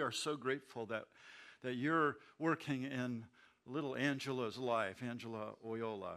[0.00, 1.04] we are so grateful that,
[1.62, 3.22] that you're working in
[3.66, 6.16] little Angela's life, Angela Oyola.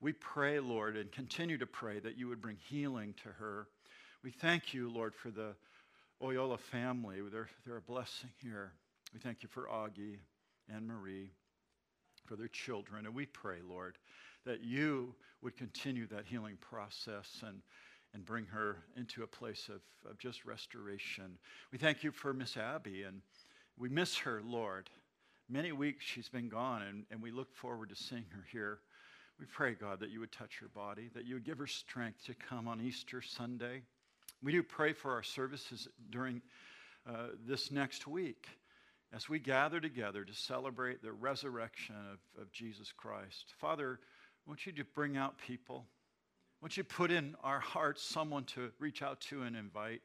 [0.00, 3.66] We pray, Lord, and continue to pray that you would bring healing to her.
[4.22, 5.56] We thank you, Lord, for the
[6.22, 7.16] Oyola family.
[7.28, 8.70] They're, they're a blessing here.
[9.12, 10.18] We thank you for Augie
[10.72, 11.32] and Marie,
[12.24, 13.04] for their children.
[13.04, 13.98] And we pray, Lord,
[14.46, 15.12] that you
[15.42, 17.62] would continue that healing process and,
[18.14, 19.80] and bring her into a place of,
[20.10, 21.38] of just restoration.
[21.72, 23.20] We thank you for Miss Abby, and
[23.76, 24.90] we miss her, Lord.
[25.48, 28.80] Many weeks she's been gone, and, and we look forward to seeing her here.
[29.38, 32.24] We pray, God, that you would touch her body, that you would give her strength
[32.26, 33.82] to come on Easter Sunday.
[34.42, 36.42] We do pray for our services during
[37.08, 38.46] uh, this next week
[39.12, 43.54] as we gather together to celebrate the resurrection of, of Jesus Christ.
[43.58, 45.86] Father, I want you to bring out people.
[46.60, 50.02] Want you put in our hearts someone to reach out to and invite.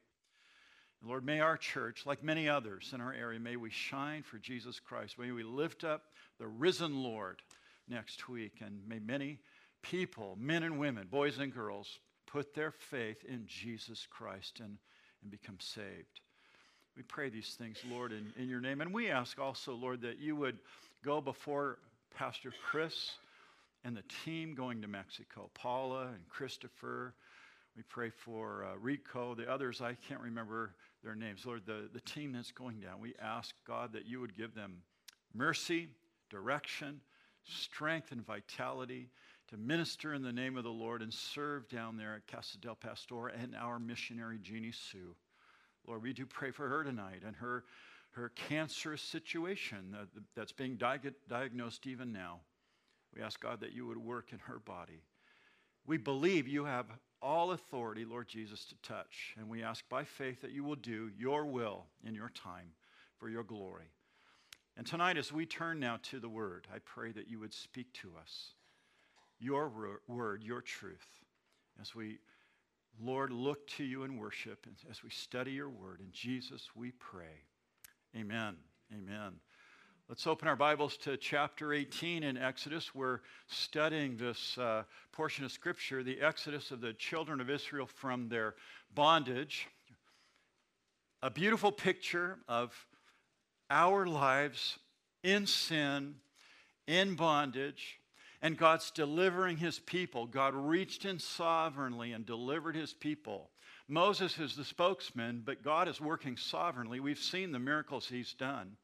[1.04, 4.80] Lord, may our church, like many others in our area, may we shine for Jesus
[4.80, 5.18] Christ.
[5.18, 6.04] May we lift up
[6.40, 7.42] the risen Lord
[7.90, 8.62] next week.
[8.64, 9.40] And may many
[9.82, 14.78] people, men and women, boys and girls, put their faith in Jesus Christ and,
[15.24, 16.20] and become saved.
[16.96, 18.80] We pray these things, Lord, in, in your name.
[18.80, 20.60] And we ask also, Lord, that you would
[21.04, 21.80] go before
[22.16, 23.14] Pastor Chris
[23.84, 27.14] and the team going to Mexico, Paula and Christopher.
[27.76, 31.46] We pray for uh, Rico, the others, I can't remember their names.
[31.46, 34.82] Lord, the, the team that's going down, we ask, God, that you would give them
[35.34, 35.90] mercy,
[36.30, 37.02] direction,
[37.44, 39.10] strength and vitality
[39.50, 42.76] to minister in the name of the Lord and serve down there at Casa del
[42.76, 45.16] Pastor and our missionary Jeannie Sue.
[45.86, 47.66] Lord, we do pray for her tonight and her,
[48.12, 52.40] her cancerous situation that, that's being di- diagnosed even now.
[53.16, 55.02] We ask God that you would work in her body.
[55.86, 56.88] We believe you have
[57.22, 59.36] all authority, Lord Jesus, to touch.
[59.38, 62.72] And we ask by faith that you will do your will in your time
[63.18, 63.92] for your glory.
[64.76, 67.94] And tonight, as we turn now to the Word, I pray that you would speak
[68.02, 68.54] to us
[69.40, 69.72] your
[70.08, 71.06] Word, your truth,
[71.82, 72.20] as we,
[73.02, 76.00] Lord, look to you in worship, and as we study your Word.
[76.00, 77.44] In Jesus, we pray.
[78.16, 78.56] Amen.
[78.94, 79.34] Amen.
[80.10, 82.94] Let's open our Bibles to chapter 18 in Exodus.
[82.94, 84.84] We're studying this uh,
[85.14, 88.56] portion of Scripture, the Exodus of the children of Israel from their
[88.94, 89.70] bondage.
[91.22, 92.74] A beautiful picture of
[93.70, 94.78] our lives
[95.24, 96.16] in sin,
[96.86, 98.02] in bondage,
[98.42, 100.26] and God's delivering his people.
[100.26, 103.52] God reached in sovereignly and delivered his people.
[103.88, 107.00] Moses is the spokesman, but God is working sovereignly.
[107.00, 108.76] We've seen the miracles he's done.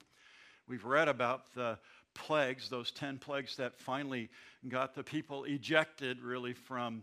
[0.69, 1.79] We've read about the
[2.13, 4.29] plagues, those 10 plagues that finally
[4.67, 7.01] got the people ejected really from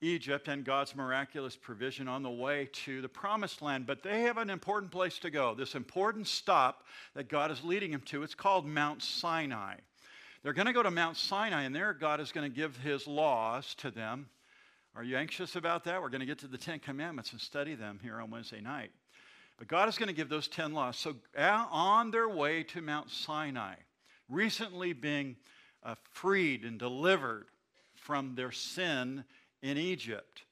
[0.00, 3.84] Egypt and God's miraculous provision on the way to the promised land.
[3.84, 7.90] But they have an important place to go, this important stop that God is leading
[7.90, 8.22] them to.
[8.22, 9.74] It's called Mount Sinai.
[10.44, 13.08] They're going to go to Mount Sinai, and there God is going to give his
[13.08, 14.28] laws to them.
[14.94, 16.00] Are you anxious about that?
[16.00, 18.92] We're going to get to the Ten Commandments and study them here on Wednesday night.
[19.60, 20.96] But God is going to give those 10 laws.
[20.96, 23.74] So, on their way to Mount Sinai,
[24.26, 25.36] recently being
[25.82, 27.44] uh, freed and delivered
[27.94, 29.22] from their sin
[29.60, 30.44] in Egypt.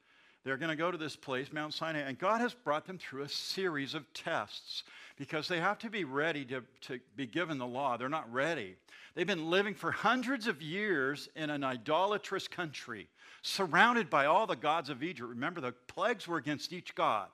[0.43, 3.23] They're going to go to this place, Mount Sinai, and God has brought them through
[3.23, 4.83] a series of tests
[5.17, 7.97] because they have to be ready to, to be given the law.
[7.97, 8.75] They're not ready.
[9.15, 13.09] They've been living for hundreds of years in an idolatrous country,
[13.41, 15.29] surrounded by all the gods of Egypt.
[15.29, 17.29] Remember, the plagues were against each god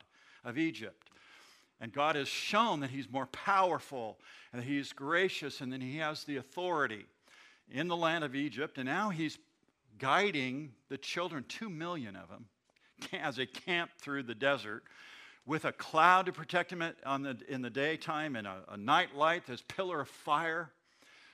[0.45, 1.09] of Egypt.
[1.81, 4.17] And God has shown that He's more powerful
[4.51, 7.05] and that He's gracious and that He has the authority
[7.69, 8.77] in the land of Egypt.
[8.77, 9.37] And now He's
[9.99, 12.45] guiding the children, two million of them,
[13.21, 14.83] as they camp through the desert
[15.45, 19.45] with a cloud to protect them the, in the daytime and a, a night light,
[19.45, 20.71] this pillar of fire.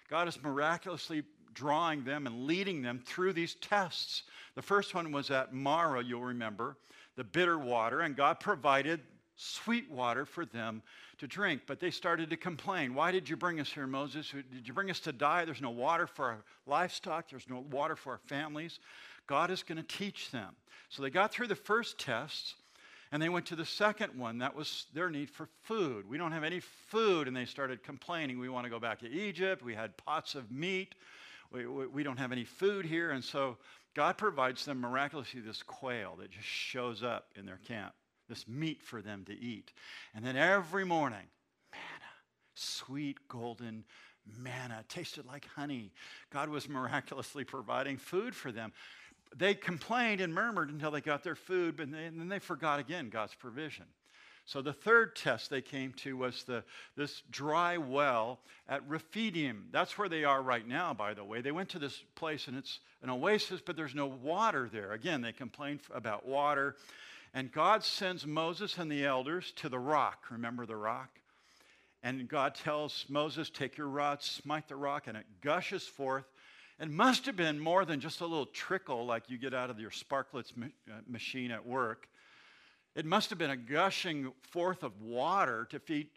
[0.09, 1.23] God is miraculously
[1.53, 4.23] drawing them and leading them through these tests.
[4.56, 6.78] The first one was at Marah, you'll remember,
[7.16, 9.00] the bitter water, and God provided
[9.41, 10.81] sweet water for them
[11.18, 11.62] to drink.
[11.66, 12.94] But they started to complain.
[12.94, 14.32] Why did you bring us here, Moses?
[14.32, 15.46] Did you bring us to die?
[15.46, 18.79] There's no water for our livestock, there's no water for our families.
[19.28, 20.55] God is going to teach them.
[20.90, 22.55] So they got through the first test.
[23.14, 24.38] And they went to the second one.
[24.38, 26.08] That was their need for food.
[26.08, 27.28] We don't have any food.
[27.28, 28.40] And they started complaining.
[28.40, 29.61] We want to go back to Egypt.
[29.61, 30.96] We had pots of meat.
[31.52, 33.11] We, we, we, don't have any food here.
[33.11, 33.58] And so
[33.96, 37.94] God provides them miraculously this quail that just shows up in their camp
[38.32, 39.74] this meat for them to eat.
[40.16, 41.28] And then every morning,
[41.74, 42.12] manna,
[42.56, 43.84] sweet golden
[44.40, 45.92] manna, tasted like honey.
[46.32, 48.72] God was miraculously providing food for them.
[49.36, 53.36] They complained and murmured until they got their food, but then they forgot again God's
[53.36, 53.86] provision.
[54.46, 56.64] So the third test they came to was the,
[56.96, 59.68] this dry well at Rephidim.
[59.72, 61.42] That's where they are right now, by the way.
[61.42, 64.94] They went to this place and it's an oasis, but there's no water there.
[64.94, 66.76] Again, they complained about water.
[67.34, 70.26] And God sends Moses and the elders to the rock.
[70.30, 71.20] Remember the rock?
[72.04, 76.26] And God tells Moses, Take your rod, smite the rock, and it gushes forth.
[76.80, 79.80] It must have been more than just a little trickle like you get out of
[79.80, 82.08] your Sparkletts uh, machine at work.
[82.96, 86.08] It must have been a gushing forth of water to feed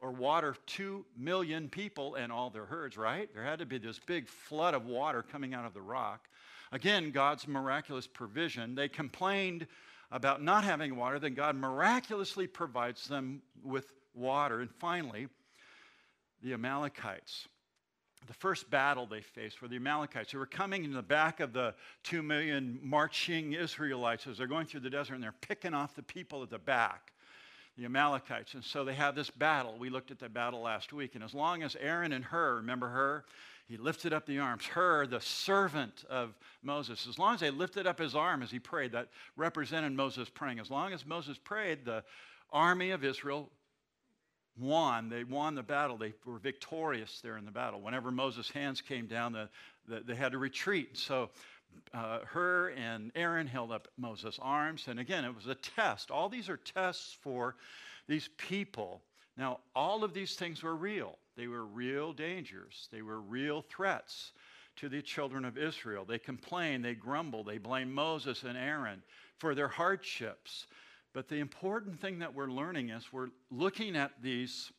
[0.00, 3.32] or water two million people and all their herds, right?
[3.34, 6.28] There had to be this big flood of water coming out of the rock.
[6.72, 8.74] Again, God's miraculous provision.
[8.74, 9.66] They complained
[10.10, 14.60] about not having water, then God miraculously provides them with water.
[14.60, 15.28] And finally,
[16.42, 17.48] the Amalekites.
[18.26, 21.52] The first battle they faced were the Amalekites who were coming in the back of
[21.52, 25.94] the two million marching Israelites as they're going through the desert and they're picking off
[25.94, 27.12] the people at the back,
[27.78, 28.54] the Amalekites.
[28.54, 29.76] And so they have this battle.
[29.78, 31.14] We looked at that battle last week.
[31.14, 33.24] And as long as Aaron and Hur, remember Hur?
[33.70, 34.66] He lifted up the arms.
[34.66, 38.58] Hur, the servant of Moses, as long as they lifted up his arm as he
[38.58, 40.58] prayed, that represented Moses praying.
[40.58, 42.02] As long as Moses prayed, the
[42.52, 43.48] army of Israel
[44.58, 45.08] won.
[45.08, 45.96] They won the battle.
[45.96, 47.80] They were victorious there in the battle.
[47.80, 49.48] Whenever Moses' hands came down, the,
[49.86, 50.98] the, they had to retreat.
[50.98, 51.30] So
[51.94, 54.86] uh, Hur and Aaron held up Moses' arms.
[54.88, 56.10] And again, it was a test.
[56.10, 57.54] All these are tests for
[58.08, 59.00] these people.
[59.36, 61.18] Now, all of these things were real.
[61.40, 64.32] They were real dangers, they were real threats
[64.76, 66.04] to the children of Israel.
[66.04, 69.02] They complained, they grumbled, they blamed Moses and Aaron
[69.38, 70.66] for their hardships.
[71.14, 74.70] But the important thing that we're learning is we're looking at these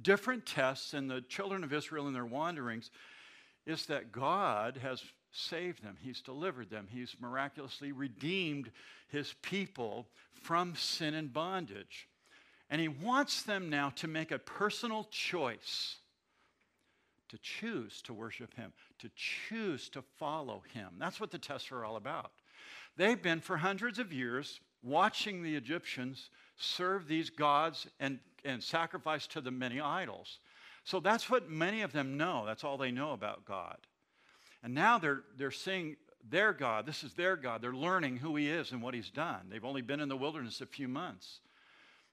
[0.00, 2.90] different tests in the children of Israel in their wanderings
[3.66, 5.98] is that God has saved them.
[6.00, 6.88] He's delivered them.
[6.90, 8.70] He's miraculously redeemed
[9.08, 12.08] his people from sin and bondage.
[12.70, 15.96] And he wants them now to make a personal choice
[17.28, 20.88] to choose to worship him, to choose to follow him.
[20.98, 22.32] That's what the tests are all about.
[22.96, 29.26] They've been for hundreds of years watching the Egyptians serve these gods and, and sacrifice
[29.28, 30.38] to the many idols.
[30.84, 32.44] So that's what many of them know.
[32.46, 33.76] That's all they know about God.
[34.62, 35.96] And now they're, they're seeing
[36.28, 36.86] their God.
[36.86, 37.62] This is their God.
[37.62, 39.48] They're learning who He is and what He's done.
[39.50, 41.40] They've only been in the wilderness a few months.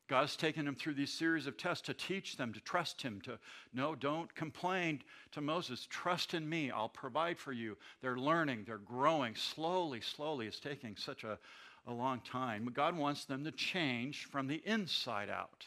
[0.07, 3.39] God's taken them through these series of tests to teach them to trust Him, to
[3.73, 5.87] no, don't complain to Moses.
[5.89, 6.69] Trust in me.
[6.69, 7.75] I'll provide for you.
[8.01, 10.45] They're learning, they're growing slowly, slowly.
[10.45, 11.39] It's taking such a,
[11.87, 12.65] a long time.
[12.65, 15.65] But God wants them to change from the inside out.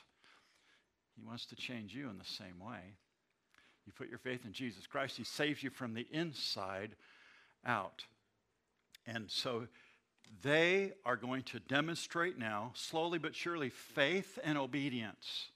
[1.16, 2.94] He wants to change you in the same way.
[3.86, 6.94] You put your faith in Jesus Christ, He saves you from the inside
[7.66, 8.04] out.
[9.06, 9.66] And so
[10.42, 15.50] they are going to demonstrate now, slowly but surely, faith and obedience.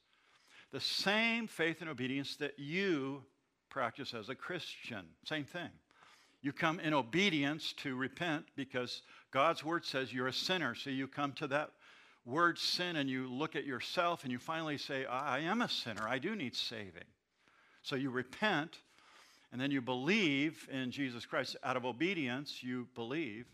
[0.72, 3.22] The same faith and obedience that you
[3.68, 5.06] practice as a Christian.
[5.24, 5.70] Same thing.
[6.42, 10.74] You come in obedience to repent because God's word says you're a sinner.
[10.74, 11.70] So you come to that
[12.24, 16.06] word sin and you look at yourself and you finally say, I am a sinner.
[16.08, 17.04] I do need saving.
[17.82, 18.78] So you repent
[19.52, 21.56] and then you believe in Jesus Christ.
[21.62, 23.46] Out of obedience, you believe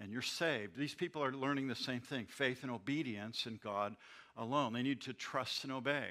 [0.00, 0.76] and you're saved.
[0.76, 3.96] These people are learning the same thing faith and obedience in God
[4.36, 4.72] alone.
[4.72, 6.08] They need to trust and obey,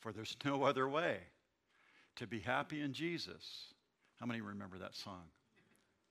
[0.00, 1.18] for there's no other way
[2.16, 3.74] to be happy in Jesus.
[4.18, 5.22] How many remember that song?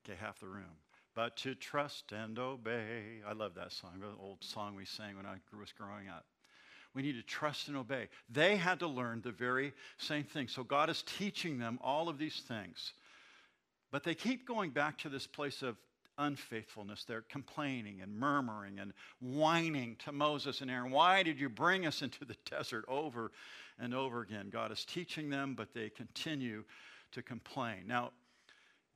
[0.06, 0.78] Okay, half the room.
[1.16, 3.22] But to trust and obey.
[3.28, 6.26] I love that song, the old song we sang when I was growing up.
[6.96, 8.08] We need to trust and obey.
[8.30, 10.48] They had to learn the very same thing.
[10.48, 12.94] So God is teaching them all of these things.
[13.92, 15.78] But they keep going back to this place of
[16.20, 17.04] unfaithfulness.
[17.04, 20.92] They're complaining and murmuring and whining to Moses and Aaron.
[20.92, 23.32] Why did you bring us into the desert over
[23.80, 24.50] and over again?
[24.52, 26.64] God is teaching them, but they continue
[27.14, 27.86] to complain.
[27.88, 28.12] Now,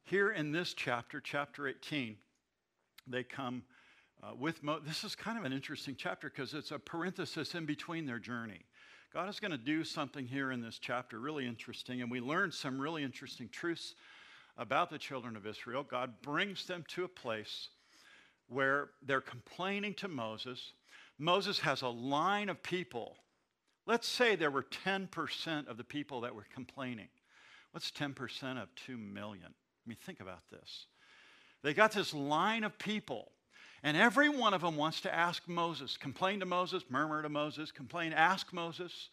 [0.03, 2.17] here in this chapter, chapter 18,
[3.07, 3.63] they come
[4.21, 7.65] uh, with Mo- this is kind of an interesting chapter because it's a parenthesis in
[7.65, 8.61] between their journey.
[9.13, 12.51] God is going to do something here in this chapter really interesting, and we learn
[12.51, 13.95] some really interesting truths
[14.57, 15.83] about the children of Israel.
[15.83, 17.69] God brings them to a place
[18.47, 20.73] where they're complaining to Moses.
[21.17, 23.17] Moses has a line of people.
[23.85, 27.09] Let's say there were 10% of the people that were complaining.
[27.71, 29.47] What's 10% of 2 million?
[29.47, 30.85] I mean, think about this.
[31.63, 33.31] They got this line of people,
[33.81, 37.71] and every one of them wants to ask Moses, complain to Moses, murmur to Moses,
[37.71, 39.09] complain, ask Moses.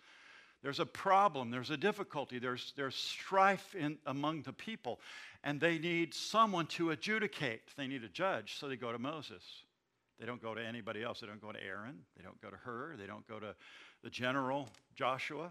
[0.62, 5.00] There's a problem, there's a difficulty, there's, there's strife in, among the people,
[5.42, 7.62] and they need someone to adjudicate.
[7.76, 9.42] They need a judge, so they go to Moses.
[10.18, 11.20] They don't go to anybody else.
[11.20, 12.00] They don't go to Aaron.
[12.14, 12.96] They don't go to Hur.
[12.98, 13.54] They don't go to
[14.02, 15.50] the general Joshua.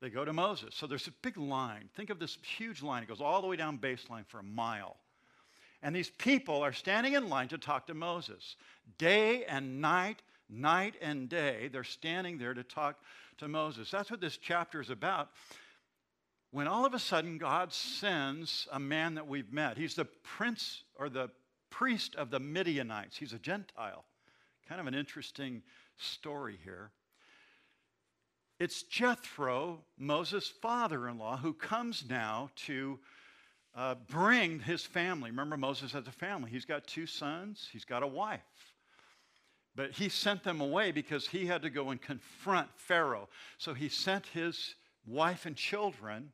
[0.00, 0.76] They go to Moses.
[0.76, 1.90] So there's a big line.
[1.96, 3.02] Think of this huge line.
[3.02, 4.98] It goes all the way down baseline for a mile.
[5.82, 8.54] And these people are standing in line to talk to Moses.
[8.98, 12.96] Day and night, night and day, they're standing there to talk
[13.38, 13.90] to Moses.
[13.90, 15.30] That's what this chapter is about.
[16.50, 20.82] When all of a sudden God sends a man that we've met, he's the prince
[20.96, 21.30] or the
[21.70, 24.04] priest of the Midianites, he's a Gentile.
[24.68, 25.62] Kind of an interesting
[25.96, 26.90] story here.
[28.58, 32.98] It's Jethro, Moses' father in law, who comes now to
[33.74, 35.30] uh, bring his family.
[35.30, 36.50] Remember, Moses has a family.
[36.50, 38.40] He's got two sons, he's got a wife.
[39.78, 43.28] But he sent them away because he had to go and confront Pharaoh.
[43.58, 44.74] So he sent his
[45.06, 46.32] wife and children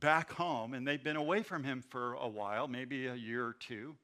[0.00, 3.56] back home, and they've been away from him for a while, maybe a year or
[3.60, 3.94] two,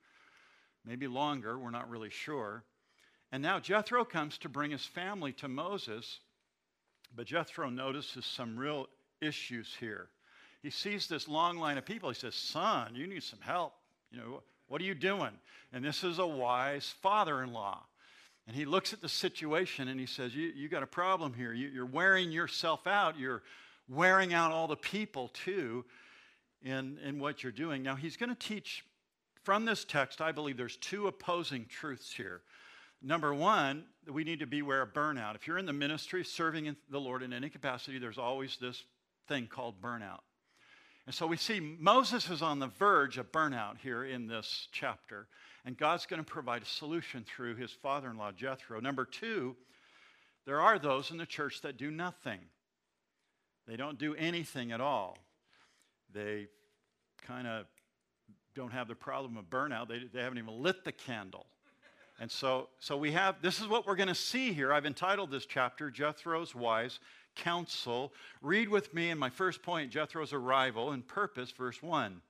[0.84, 2.62] maybe longer, we're not really sure.
[3.32, 6.20] And now Jethro comes to bring his family to Moses,
[7.16, 8.88] but Jethro notices some real
[9.22, 10.10] issues here.
[10.62, 12.10] He sees this long line of people.
[12.10, 13.72] He says, Son, you need some help.
[14.10, 15.32] You know, what are you doing?
[15.72, 17.82] And this is a wise father in law.
[18.46, 21.52] And he looks at the situation and he says, You, you got a problem here.
[21.52, 23.18] You, you're wearing yourself out.
[23.18, 23.42] You're
[23.88, 25.84] wearing out all the people too
[26.62, 27.82] in, in what you're doing.
[27.82, 28.84] Now, he's going to teach
[29.44, 32.40] from this text, I believe there's two opposing truths here.
[33.02, 35.34] Number one, we need to beware of burnout.
[35.34, 38.82] If you're in the ministry serving the Lord in any capacity, there's always this
[39.28, 40.20] thing called burnout.
[41.06, 45.26] And so we see Moses is on the verge of burnout here in this chapter.
[45.66, 48.80] And God's going to provide a solution through his father in law, Jethro.
[48.80, 49.56] Number two,
[50.46, 52.40] there are those in the church that do nothing,
[53.66, 55.18] they don't do anything at all.
[56.12, 56.48] They
[57.26, 57.66] kind of
[58.54, 61.46] don't have the problem of burnout, they, they haven't even lit the candle.
[62.20, 64.72] And so, so we have this is what we're going to see here.
[64.72, 67.00] I've entitled this chapter Jethro's Wise
[67.34, 68.12] Counsel.
[68.40, 72.20] Read with me in my first point Jethro's arrival and purpose, verse 1.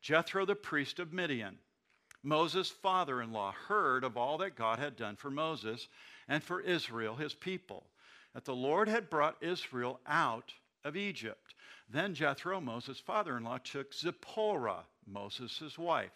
[0.00, 1.58] Jethro, the priest of Midian
[2.22, 5.88] Moses' father in law, heard of all that God had done for Moses
[6.26, 7.86] and for Israel, his people,
[8.34, 10.52] that the Lord had brought Israel out
[10.84, 11.54] of Egypt.
[11.88, 16.12] Then Jethro, Moses' father in law, took Zipporah, Moses' wife,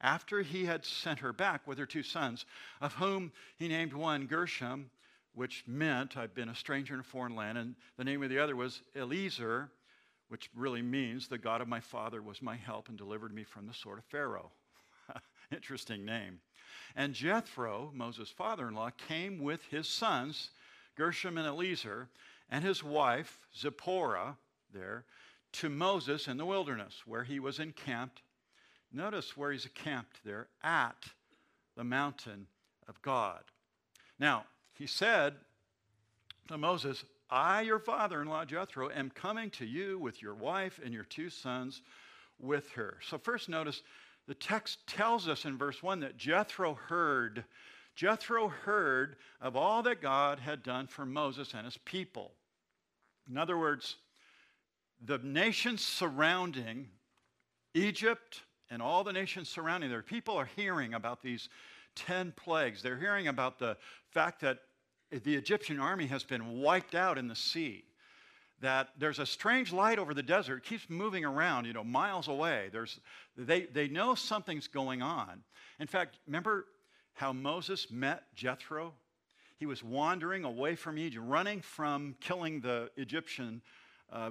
[0.00, 2.44] after he had sent her back with her two sons,
[2.80, 4.90] of whom he named one Gershom,
[5.36, 8.38] which meant I've been a stranger in a foreign land, and the name of the
[8.38, 9.70] other was Eliezer,
[10.28, 13.66] which really means the God of my father was my help and delivered me from
[13.66, 14.50] the sword of Pharaoh.
[15.52, 16.40] Interesting name.
[16.96, 20.50] And Jethro, Moses' father in law, came with his sons,
[20.96, 22.08] Gershom and Eliezer,
[22.48, 24.38] and his wife, Zipporah,
[24.72, 25.04] there,
[25.52, 28.22] to Moses in the wilderness, where he was encamped.
[28.90, 30.96] Notice where he's encamped there, at
[31.76, 32.46] the mountain
[32.88, 33.42] of God.
[34.18, 34.46] Now,
[34.78, 35.34] he said
[36.48, 40.80] to Moses, I, your father in law Jethro, am coming to you with your wife
[40.84, 41.82] and your two sons
[42.38, 42.98] with her.
[43.08, 43.82] So, first, notice
[44.28, 47.44] the text tells us in verse 1 that Jethro heard.
[47.94, 52.32] Jethro heard of all that God had done for Moses and his people.
[53.28, 53.96] In other words,
[55.04, 56.88] the nations surrounding
[57.74, 61.48] Egypt and all the nations surrounding there, people are hearing about these
[61.94, 62.82] 10 plagues.
[62.82, 63.76] They're hearing about the
[64.10, 64.58] fact that
[65.10, 67.84] the Egyptian army has been wiped out in the sea
[68.60, 72.28] that there's a strange light over the desert, it keeps moving around, you know, miles
[72.28, 72.68] away.
[72.72, 73.00] There's,
[73.36, 75.42] they, they know something's going on.
[75.78, 76.66] In fact, remember
[77.12, 78.94] how Moses met Jethro?
[79.58, 83.60] He was wandering away from Egypt, running from killing the Egyptian
[84.12, 84.30] uh,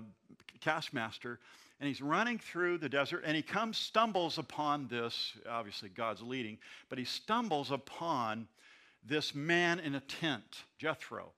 [0.60, 1.40] taskmaster,
[1.80, 6.58] and he's running through the desert, and he comes, stumbles upon this, obviously God's leading,
[6.90, 8.48] but he stumbles upon
[9.08, 11.32] this man in a tent, Jethro.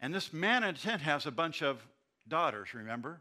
[0.00, 1.78] And this man in a tent has a bunch of
[2.28, 3.20] daughters, remember?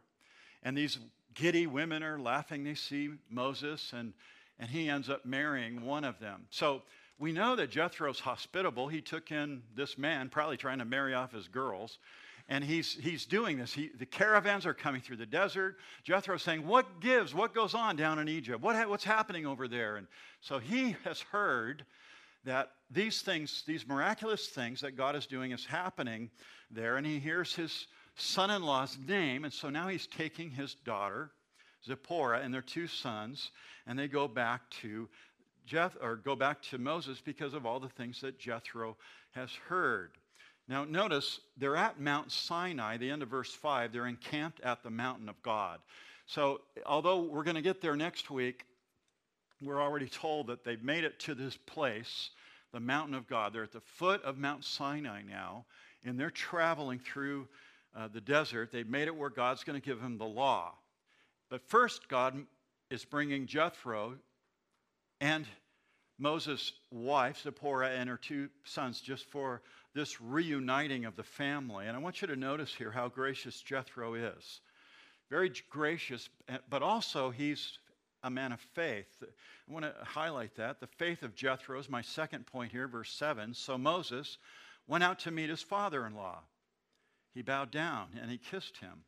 [0.64, 1.00] And these
[1.34, 2.64] giddy women are laughing.
[2.64, 4.14] They see Moses, and,
[4.60, 6.46] and he ends up marrying one of them.
[6.50, 6.82] So
[7.20, 8.88] we know that Jethro's hospitable.
[8.88, 12.00] He took in this man, probably trying to marry off his girls.
[12.50, 13.72] And he's, he's doing this.
[13.72, 15.78] He, the caravans are coming through the desert.
[16.04, 17.34] Jethro's saying, What gives?
[17.34, 18.60] What goes on down in Egypt?
[18.60, 19.98] What, what's happening over there?
[19.98, 20.08] And
[20.42, 21.86] so he has heard
[22.44, 26.30] that these things, these miraculous things that God is doing, is happening
[26.70, 26.98] there.
[26.98, 29.44] And he hears his son in law's name.
[29.44, 31.32] And so now he's taking his daughter,
[31.86, 33.52] Zipporah, and their two sons,
[33.88, 35.08] and they go back to
[35.66, 38.98] Jeth, or go back to Moses because of all the things that Jethro
[39.32, 40.12] has heard.
[40.68, 43.92] Now, notice they're at Mount Sinai, the end of verse 5.
[43.92, 45.80] They're encamped at the mountain of God.
[46.26, 48.66] So, although we're going to get there next week,
[49.62, 52.32] we're already told that they've made it to this place
[52.72, 53.54] the mountain of God.
[53.54, 55.66] They're at the foot of Mount Sinai now,
[56.04, 57.48] and they're traveling through
[57.96, 58.72] uh, the desert.
[58.72, 60.74] They've made it where God's going to give them the law.
[61.50, 62.46] But first, God
[62.90, 64.16] is bringing Jethro
[65.20, 65.46] and
[66.18, 69.62] Moses' wife, Zipporah, and her two sons just for
[69.94, 71.88] this reuniting of the family.
[71.88, 74.62] And I want you to notice here how gracious Jethro is.
[75.30, 76.30] Very gracious,
[76.70, 77.80] but also he's
[78.24, 79.08] a man of faith.
[79.22, 80.80] I want to highlight that.
[80.80, 83.54] The faith of Jethro is my second point here, verse 7.
[83.54, 84.38] So Moses
[84.88, 86.40] went out to meet his father in law.
[87.34, 89.04] He bowed down and he kissed him.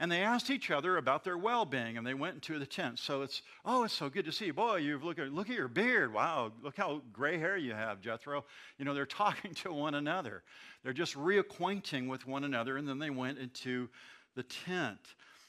[0.00, 3.00] And they asked each other about their well being, and they went into the tent.
[3.00, 4.52] So it's, oh, it's so good to see you.
[4.52, 6.12] Boy, you've look at, look at your beard.
[6.12, 8.44] Wow, look how gray hair you have, Jethro.
[8.78, 10.44] You know, they're talking to one another.
[10.84, 13.88] They're just reacquainting with one another, and then they went into
[14.36, 15.00] the tent.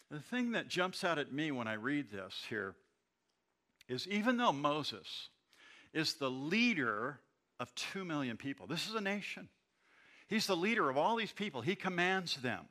[0.09, 2.75] The thing that jumps out at me when I read this here
[3.87, 5.29] is even though Moses
[5.93, 7.19] is the leader
[7.59, 9.49] of two million people, this is a nation.
[10.27, 12.65] He's the leader of all these people, he commands them.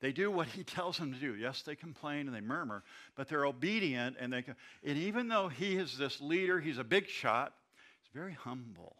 [0.00, 1.34] They do what he tells them to do.
[1.34, 2.82] Yes, they complain and they murmur,
[3.16, 4.16] but they're obedient.
[4.18, 4.44] And, they,
[4.84, 7.54] and even though he is this leader, he's a big shot,
[8.02, 8.96] he's very humble.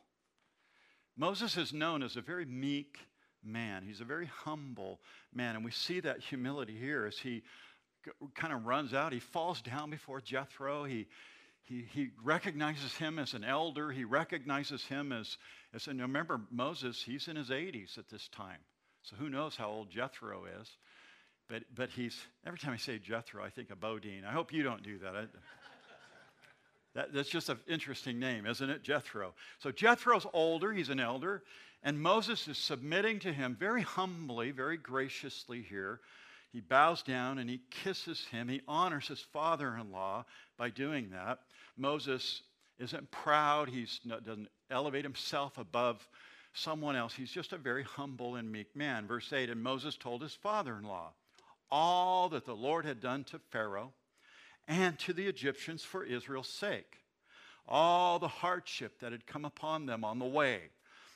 [1.16, 2.98] Moses is known as a very meek
[3.44, 3.82] man.
[3.86, 5.00] He's a very humble
[5.32, 5.56] man.
[5.56, 7.42] And we see that humility here as he
[8.34, 9.12] kind of runs out.
[9.12, 10.84] He falls down before Jethro.
[10.84, 11.06] He,
[11.62, 13.90] he, he recognizes him as an elder.
[13.90, 15.38] He recognizes him as,
[15.72, 18.58] as and remember, Moses, he's in his 80s at this time.
[19.02, 20.68] So who knows how old Jethro is.
[21.48, 24.24] But, but he's, every time I say Jethro, I think of Bodine.
[24.26, 25.14] I hope you don't do that.
[25.14, 25.24] I,
[26.94, 28.82] that that's just an interesting name, isn't it?
[28.82, 29.34] Jethro.
[29.58, 31.42] So Jethro's older, he's an elder,
[31.84, 36.00] and Moses is submitting to him very humbly, very graciously here.
[36.50, 38.48] He bows down and he kisses him.
[38.48, 40.24] He honors his father in law
[40.56, 41.40] by doing that.
[41.76, 42.42] Moses
[42.78, 46.08] isn't proud, he doesn't elevate himself above
[46.54, 47.12] someone else.
[47.14, 49.06] He's just a very humble and meek man.
[49.06, 51.12] Verse 8 And Moses told his father in law
[51.70, 53.92] all that the Lord had done to Pharaoh
[54.66, 56.98] and to the Egyptians for Israel's sake,
[57.68, 60.60] all the hardship that had come upon them on the way,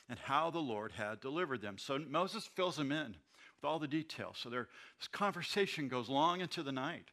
[0.09, 1.77] and how the Lord had delivered them.
[1.77, 3.15] So Moses fills them in
[3.61, 4.37] with all the details.
[4.41, 4.67] So there,
[4.99, 7.05] this conversation goes long into the night.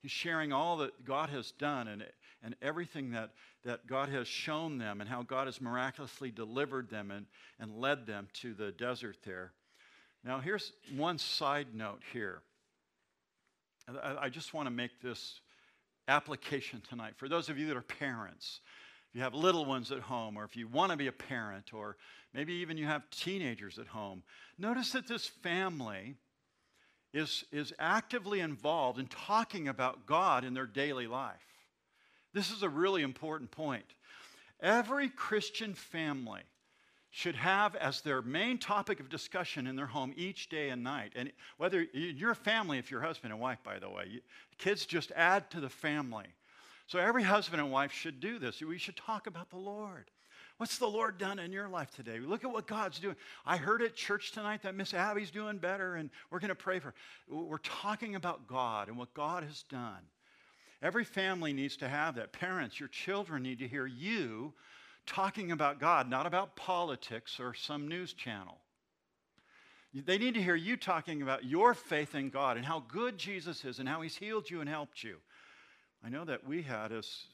[0.00, 2.04] He's sharing all that God has done and,
[2.42, 3.30] and everything that,
[3.64, 7.26] that God has shown them and how God has miraculously delivered them and,
[7.58, 9.52] and led them to the desert there.
[10.24, 12.42] Now, here's one side note here.
[14.02, 15.40] I just want to make this
[16.08, 17.14] application tonight.
[17.16, 18.60] For those of you that are parents,
[19.10, 21.72] if you have little ones at home, or if you want to be a parent,
[21.72, 21.96] or
[22.34, 24.22] maybe even you have teenagers at home,
[24.58, 26.14] notice that this family
[27.14, 31.36] is, is actively involved in talking about God in their daily life.
[32.34, 33.86] This is a really important point.
[34.60, 36.42] Every Christian family
[37.10, 41.12] should have as their main topic of discussion in their home each day and night.
[41.16, 44.20] And whether you're a family, if you're husband and wife, by the way,
[44.58, 46.26] kids just add to the family.
[46.88, 48.60] So every husband and wife should do this.
[48.62, 50.10] We should talk about the Lord.
[50.56, 52.18] What's the Lord done in your life today?
[52.18, 53.14] Look at what God's doing.
[53.46, 56.80] I heard at church tonight that Miss Abby's doing better, and we're going to pray
[56.80, 56.94] for her.
[57.28, 60.00] We're talking about God and what God has done.
[60.82, 62.32] Every family needs to have that.
[62.32, 64.54] Parents, your children need to hear you
[65.06, 68.58] talking about God, not about politics or some news channel.
[69.92, 73.64] They need to hear you talking about your faith in God and how good Jesus
[73.64, 75.16] is and how he's healed you and helped you.
[76.04, 77.24] I know that we had as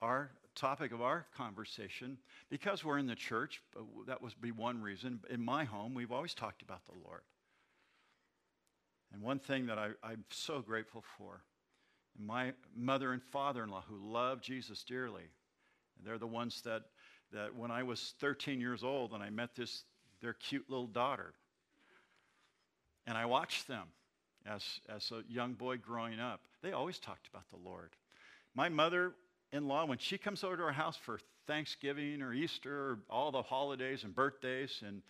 [0.00, 2.18] our topic of our conversation,
[2.50, 5.20] because we're in the church, uh, that would be one reason.
[5.30, 7.22] In my home, we've always talked about the Lord.
[9.12, 11.42] And one thing that I, am so grateful for,
[12.18, 15.24] my mother and father in law who love Jesus dearly,
[15.96, 16.82] and they're the ones that
[17.32, 19.84] that when I was 13 years old and I met this,
[20.20, 21.32] their cute little daughter,
[23.06, 23.88] and I watched them
[24.46, 27.90] as, as a young boy growing up, they always talked about the Lord.
[28.54, 29.12] My mother
[29.52, 33.30] in law, when she comes over to our house for Thanksgiving or Easter or all
[33.30, 35.02] the holidays and birthdays, and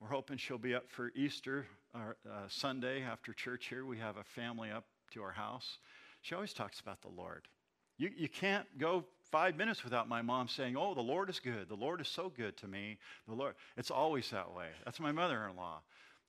[0.00, 3.84] we're hoping she'll be up for Easter or uh, Sunday after church here.
[3.84, 5.78] We have a family up to our house.
[6.22, 7.48] She always talks about the Lord.
[7.98, 11.68] You, you can't go five minutes without my mom saying, Oh, the Lord is good.
[11.68, 12.98] The Lord is so good to me.
[13.26, 14.68] The Lord, it's always that way.
[14.84, 15.80] That's my mother in law.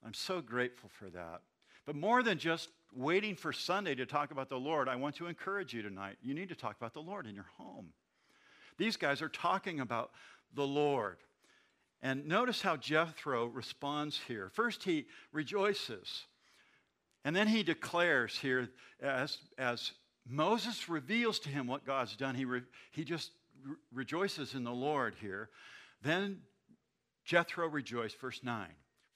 [0.05, 1.41] I'm so grateful for that.
[1.89, 5.25] But more than just waiting for Sunday to talk about the Lord, I want to
[5.25, 6.17] encourage you tonight.
[6.21, 7.87] You need to talk about the Lord in your home.
[8.77, 10.11] These guys are talking about
[10.53, 11.17] the Lord.
[12.03, 14.51] And notice how Jethro responds here.
[14.53, 16.25] First, he rejoices.
[17.25, 18.69] And then he declares here,
[19.01, 19.91] as, as
[20.27, 22.35] Moses reveals to him what God's done.
[22.35, 23.31] He, re, he just
[23.65, 25.49] re- rejoices in the Lord here.
[26.03, 26.41] Then
[27.25, 28.67] Jethro rejoiced, verse 9,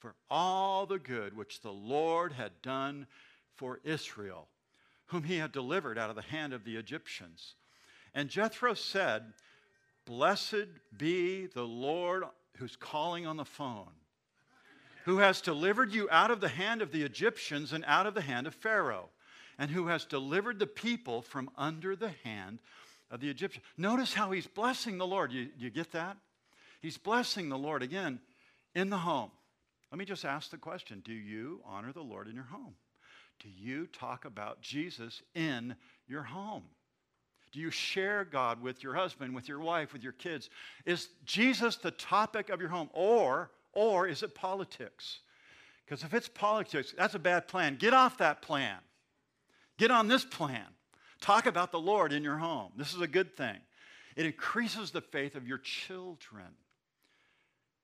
[0.03, 3.07] for all the good which the Lord had done
[3.55, 4.49] for Israel,
[5.05, 7.55] whom he had delivered out of the hand of the Egyptians.
[8.13, 9.23] And Jethro said,
[10.05, 12.25] Blessed be the Lord
[12.57, 13.93] who's calling on the phone,
[15.05, 18.19] who has delivered you out of the hand of the Egyptians and out of the
[18.19, 19.07] hand of Pharaoh,
[19.57, 22.59] and who has delivered the people from under the hand
[23.09, 23.63] of the Egyptians.
[23.77, 25.31] Notice how he's blessing the Lord.
[25.31, 26.17] You, you get that?
[26.81, 28.19] He's blessing the Lord again
[28.75, 29.31] in the home.
[29.93, 32.73] Let me just ask the question Do you honor the Lord in your home?
[33.39, 35.75] Do you talk about Jesus in
[36.07, 36.63] your home?
[37.51, 40.49] Do you share God with your husband, with your wife, with your kids?
[40.87, 42.89] Is Jesus the topic of your home?
[42.91, 45.19] Or, or is it politics?
[45.85, 47.75] Because if it's politics, that's a bad plan.
[47.75, 48.79] Get off that plan.
[49.77, 50.65] Get on this plan.
[51.21, 52.71] Talk about the Lord in your home.
[52.75, 53.57] This is a good thing.
[54.15, 56.47] It increases the faith of your children.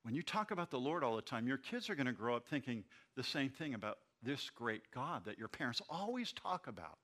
[0.04, 2.36] When you talk about the Lord all the time, your kids are going to grow
[2.36, 2.84] up thinking
[3.16, 6.98] the same thing about this great God that your parents always talk about.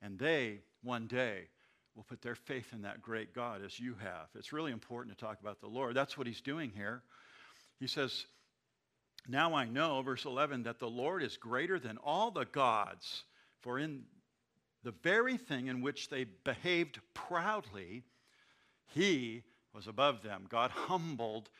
[0.00, 1.48] And they, one day,
[1.96, 4.28] will put their faith in that great God as you have.
[4.36, 5.96] It's really important to talk about the Lord.
[5.96, 7.02] That's what he's doing here.
[7.80, 8.26] He says,
[9.28, 13.24] Now I know, verse 11, that the Lord is greater than all the gods,
[13.60, 14.04] for in
[14.84, 18.04] the very thing in which they behaved proudly,
[18.94, 19.42] he
[19.74, 20.46] was above them.
[20.48, 21.50] God humbled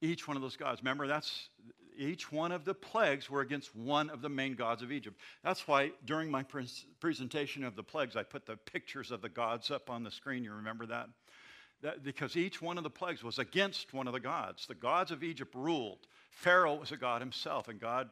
[0.00, 0.80] each one of those gods.
[0.82, 1.48] Remember, that's
[1.96, 5.18] each one of the plagues were against one of the main gods of Egypt.
[5.42, 6.68] That's why during my pre-
[7.00, 10.44] presentation of the plagues, I put the pictures of the gods up on the screen.
[10.44, 11.08] You remember that?
[11.82, 12.04] that?
[12.04, 14.66] Because each one of the plagues was against one of the gods.
[14.66, 16.06] The gods of Egypt ruled.
[16.30, 18.10] Pharaoh was a god himself, and God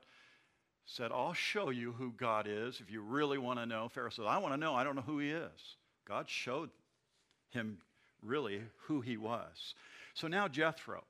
[0.87, 3.89] said, I'll show you who God is if you really want to know.
[3.89, 4.75] Pharaoh said, I want to know.
[4.75, 5.77] I don't know who he is.
[6.09, 6.71] God showed
[7.51, 7.79] him
[8.23, 9.75] really who he was.
[10.15, 11.05] So now Jethro,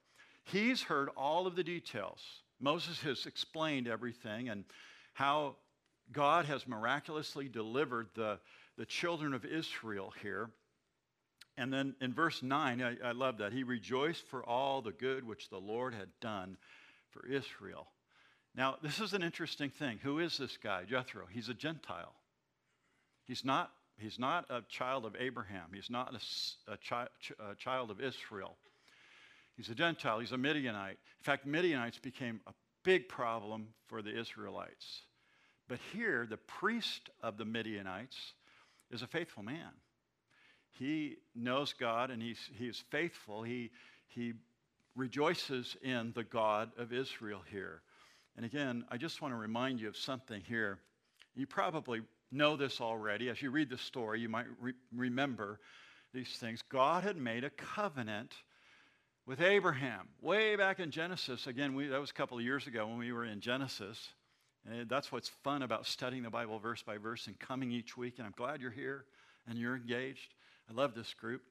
[0.46, 2.20] he's heard all of the details
[2.60, 4.64] Moses has explained everything and
[5.12, 5.56] how
[6.12, 8.38] God has miraculously delivered the,
[8.78, 10.50] the children of Israel here.
[11.58, 13.52] And then in verse 9, I, I, love that.
[13.52, 16.58] He rejoiced for all the good which the Lord had done
[17.10, 17.88] for Israel.
[18.54, 19.98] Now, this is an interesting thing.
[20.02, 21.24] Who is this guy, Jethro?
[21.30, 22.14] He's a Gentile.
[23.24, 27.06] He's not, he's not a child of Abraham, he's not a, a, chi,
[27.50, 28.56] a child of Israel.
[29.56, 30.98] He's a Gentile, he's a Midianite.
[31.18, 32.52] In fact, Midianites became a
[32.84, 35.02] big problem for the Israelites.
[35.68, 38.34] But here, the priest of the Midianites
[38.90, 39.72] is a faithful man.
[40.78, 43.42] He knows God and he's, he's faithful.
[43.42, 43.70] He,
[44.08, 44.34] he
[44.94, 47.82] rejoices in the God of Israel here.
[48.36, 50.78] And again, I just want to remind you of something here.
[51.34, 53.30] You probably know this already.
[53.30, 55.60] As you read the story, you might re- remember
[56.12, 56.62] these things.
[56.68, 58.34] God had made a covenant
[59.26, 61.48] with Abraham, way back in Genesis.
[61.48, 64.08] Again, we, that was a couple of years ago when we were in Genesis.
[64.70, 68.14] And that's what's fun about studying the Bible verse by verse and coming each week.
[68.18, 69.04] And I'm glad you're here
[69.48, 70.34] and you're engaged.
[70.70, 71.42] I love this group.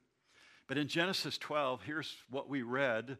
[0.66, 3.18] But in Genesis 12, here's what we read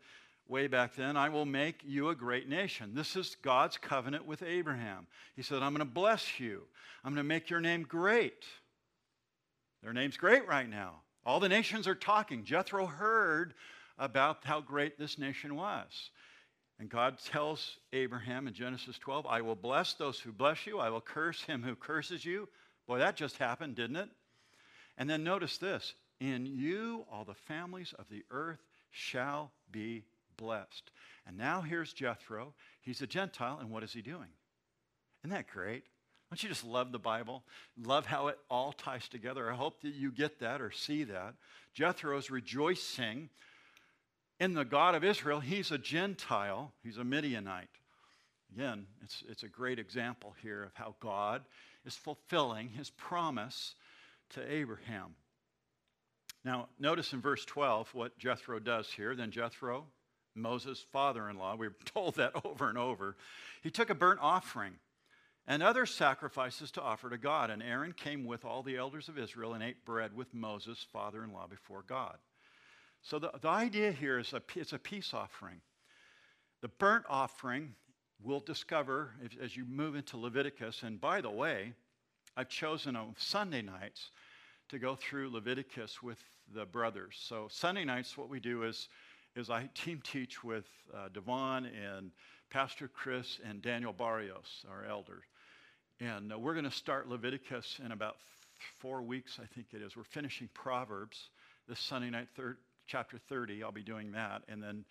[0.49, 2.93] way back then I will make you a great nation.
[2.95, 5.07] This is God's covenant with Abraham.
[5.35, 6.63] He said, I'm going to bless you,
[7.05, 8.45] I'm going to make your name great.
[9.83, 11.03] Their name's great right now.
[11.25, 12.45] All the nations are talking.
[12.45, 13.55] Jethro heard
[13.99, 16.11] about how great this nation was.
[16.79, 20.91] And God tells Abraham in Genesis 12, I will bless those who bless you, I
[20.91, 22.49] will curse him who curses you.
[22.87, 24.09] Boy, that just happened, didn't it?
[24.99, 30.05] And then notice this in you all the families of the earth shall be
[30.37, 30.91] blessed.
[31.27, 32.55] And now here's Jethro.
[32.81, 34.29] He's a Gentile, and what is he doing?
[35.23, 35.85] Isn't that great?
[36.31, 37.43] Don't you just love the Bible?
[37.83, 39.51] Love how it all ties together.
[39.51, 41.35] I hope that you get that or see that.
[41.73, 43.29] Jethro is rejoicing
[44.39, 47.69] in the God of Israel, he's a Gentile, he's a Midianite.
[48.55, 51.43] Again, it's, it's a great example here of how God
[51.85, 53.75] is fulfilling his promise
[54.31, 55.15] to Abraham.
[56.45, 59.15] Now, notice in verse 12 what Jethro does here.
[59.15, 59.87] Then Jethro,
[60.35, 63.17] Moses' father in law, we're told that over and over,
[63.63, 64.75] he took a burnt offering
[65.49, 67.51] and other sacrifices to offer to God.
[67.51, 71.25] And Aaron came with all the elders of Israel and ate bread with Moses' father
[71.25, 72.17] in law before God.
[73.09, 75.61] So the, the idea here is a, it's a peace offering.
[76.61, 77.75] The burnt offering
[78.21, 80.83] we'll discover if, as you move into Leviticus.
[80.83, 81.73] And by the way,
[82.37, 84.11] I've chosen on Sunday nights
[84.71, 86.19] to go through Leviticus with
[86.53, 87.15] the brothers.
[87.21, 88.89] So Sunday nights, what we do is,
[89.37, 92.11] is I team teach with uh, Devon and
[92.51, 95.23] Pastor Chris and Daniel Barrios, our elder.
[96.01, 98.17] And uh, we're going to start Leviticus in about
[98.81, 99.97] four weeks, I think it is.
[99.97, 101.31] We're finishing Proverbs
[101.69, 103.63] this Sunday night, third, chapter 30.
[103.63, 104.43] I'll be doing that.
[104.49, 104.85] And then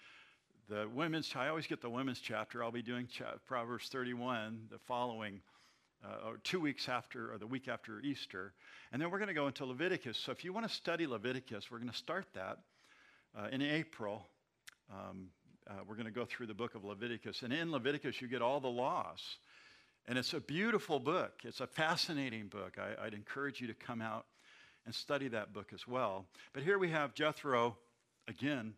[0.67, 2.63] the women's, I always get the women's chapter.
[2.63, 5.41] I'll be doing cha- Proverbs 31 the following,
[6.03, 8.53] uh, or two weeks after, or the week after Easter.
[8.91, 10.17] And then we're going to go into Leviticus.
[10.17, 12.57] So if you want to study Leviticus, we're going to start that
[13.37, 14.25] uh, in April.
[14.91, 15.27] Um,
[15.67, 17.41] uh, we're going to go through the book of Leviticus.
[17.41, 19.21] And in Leviticus, you get all the laws.
[20.07, 21.41] And it's a beautiful book.
[21.43, 22.77] It's a fascinating book.
[22.77, 24.25] I, would encourage you to come out
[24.85, 26.25] and study that book as well.
[26.53, 27.77] But here we have Jethro,
[28.27, 28.73] again,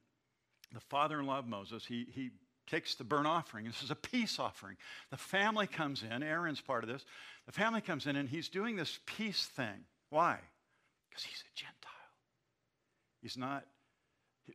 [0.74, 1.86] the father in law of Moses.
[1.86, 2.32] He, he
[2.68, 3.66] takes the burnt offering.
[3.66, 4.78] This is a peace offering.
[5.10, 6.22] The family comes in.
[6.24, 7.06] Aaron's part of this.
[7.46, 9.86] The family comes in, and he's doing this peace thing.
[10.10, 10.38] Why?
[11.10, 11.92] Because he's a Gentile.
[13.22, 13.66] He's not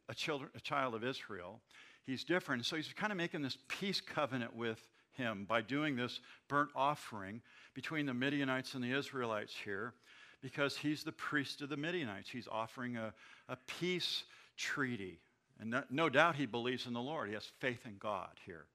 [0.09, 1.61] a, children, a child of Israel.
[2.05, 2.67] He's different.
[2.67, 4.79] So he's kind of making this peace covenant with
[5.13, 7.41] him by doing this burnt offering
[7.75, 9.95] between the Midianites and the Israelites here
[10.43, 12.29] because he's the priest of the Midianites.
[12.29, 13.13] He's offering a,
[13.49, 14.25] a peace
[14.57, 15.21] treaty.
[15.61, 17.29] And no, no doubt he believes in the Lord.
[17.29, 18.67] He has faith in God here.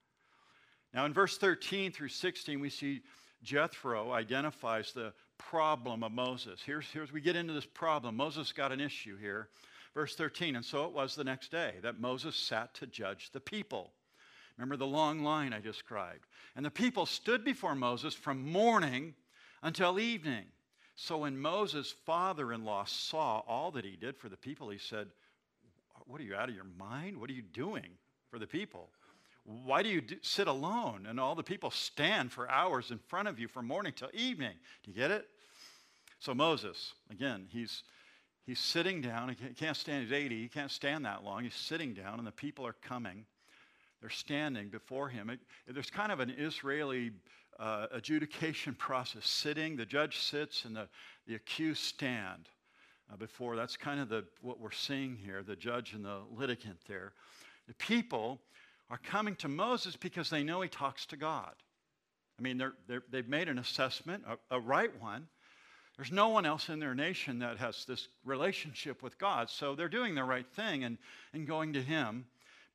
[0.93, 3.01] Now, in verse 13 through 16, we see
[3.43, 6.61] Jethro identifies the problem of Moses.
[6.65, 8.15] Here's, here's we get into this problem.
[8.15, 9.49] Moses got an issue here.
[9.93, 13.39] Verse 13, and so it was the next day that Moses sat to judge the
[13.39, 13.93] people.
[14.57, 16.25] Remember the long line I described.
[16.55, 19.15] And the people stood before Moses from morning
[19.63, 20.45] until evening.
[20.95, 24.79] So when Moses' father in law saw all that he did for the people, he
[24.79, 25.07] said,
[26.07, 27.19] What are you out of your mind?
[27.19, 27.85] What are you doing
[28.29, 28.89] for the people?
[29.43, 33.27] Why do you do, sit alone and all the people stand for hours in front
[33.27, 34.53] of you from morning till evening?
[34.83, 35.27] Do you get it?
[36.19, 37.83] So Moses, again, he's
[38.45, 39.29] he's sitting down.
[39.29, 40.03] He can't stand.
[40.03, 40.41] He's 80.
[40.41, 41.43] He can't stand that long.
[41.43, 43.25] He's sitting down, and the people are coming.
[44.01, 45.29] They're standing before him.
[45.29, 47.11] It, there's kind of an Israeli
[47.59, 49.27] uh, adjudication process.
[49.27, 50.87] Sitting, the judge sits, and the,
[51.27, 52.49] the accused stand
[53.11, 53.55] uh, before.
[53.55, 57.13] That's kind of the, what we're seeing here the judge and the litigant there.
[57.67, 58.39] The people
[58.89, 61.53] are coming to Moses because they know he talks to God.
[62.39, 65.27] I mean, they have made an assessment, a, a right one.
[65.97, 69.89] There's no one else in their nation that has this relationship with God, so they're
[69.89, 70.99] doing the right thing and,
[71.33, 72.25] and going to him.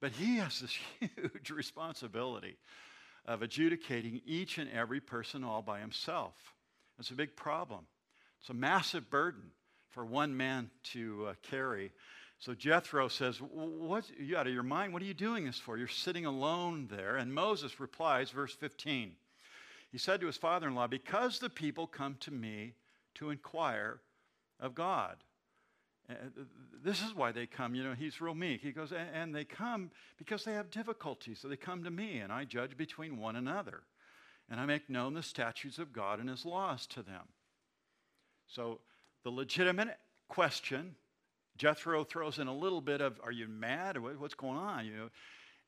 [0.01, 2.57] But he has this huge responsibility
[3.25, 6.35] of adjudicating each and every person all by himself.
[6.99, 7.87] It's a big problem.
[8.41, 9.53] It's a massive burden
[9.93, 11.93] for one man to uh, carry.
[12.39, 14.93] So Jethro says, what, You out of your mind?
[14.93, 15.79] What are you doing this for?
[15.79, 17.17] You're sitting alone there.
[17.17, 19.13] And Moses replies, verse 15.
[19.93, 22.73] He said to his father in law, Because the people come to me
[23.15, 24.01] to inquire
[24.59, 25.17] of God.
[26.83, 27.75] This is why they come.
[27.75, 28.61] You know, he's real meek.
[28.61, 31.39] He goes, and they come because they have difficulties.
[31.39, 33.83] So they come to me, and I judge between one another.
[34.51, 37.29] And I make known the statutes of God and his laws to them.
[38.49, 38.81] So
[39.25, 39.97] the legitimate
[40.29, 40.95] question,
[41.57, 43.97] Jethro throws in a little bit of, Are you mad?
[43.99, 44.87] What's going on?
[44.87, 45.09] You know,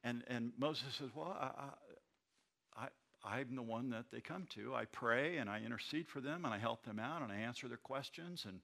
[0.02, 2.88] and, and Moses says, Well, I, I,
[3.24, 4.74] I'm the one that they come to.
[4.74, 7.68] I pray and I intercede for them and I help them out and I answer
[7.68, 8.60] their questions and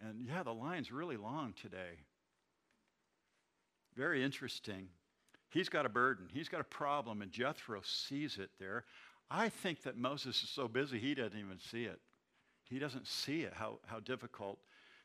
[0.00, 2.00] and yeah, the line's really long today.
[3.96, 4.88] Very interesting.
[5.50, 8.84] He's got a burden, he's got a problem, and Jethro sees it there.
[9.30, 11.98] I think that Moses is so busy he doesn't even see it.
[12.68, 14.58] He doesn't see it, how, how difficult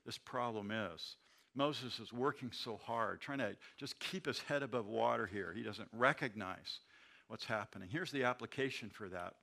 [0.06, 1.16] this problem is.
[1.54, 5.54] Moses is working so hard, trying to just keep his head above water here.
[5.56, 6.80] He doesn't recognize
[7.28, 7.90] what's happening.
[7.92, 9.36] Here's the application for that.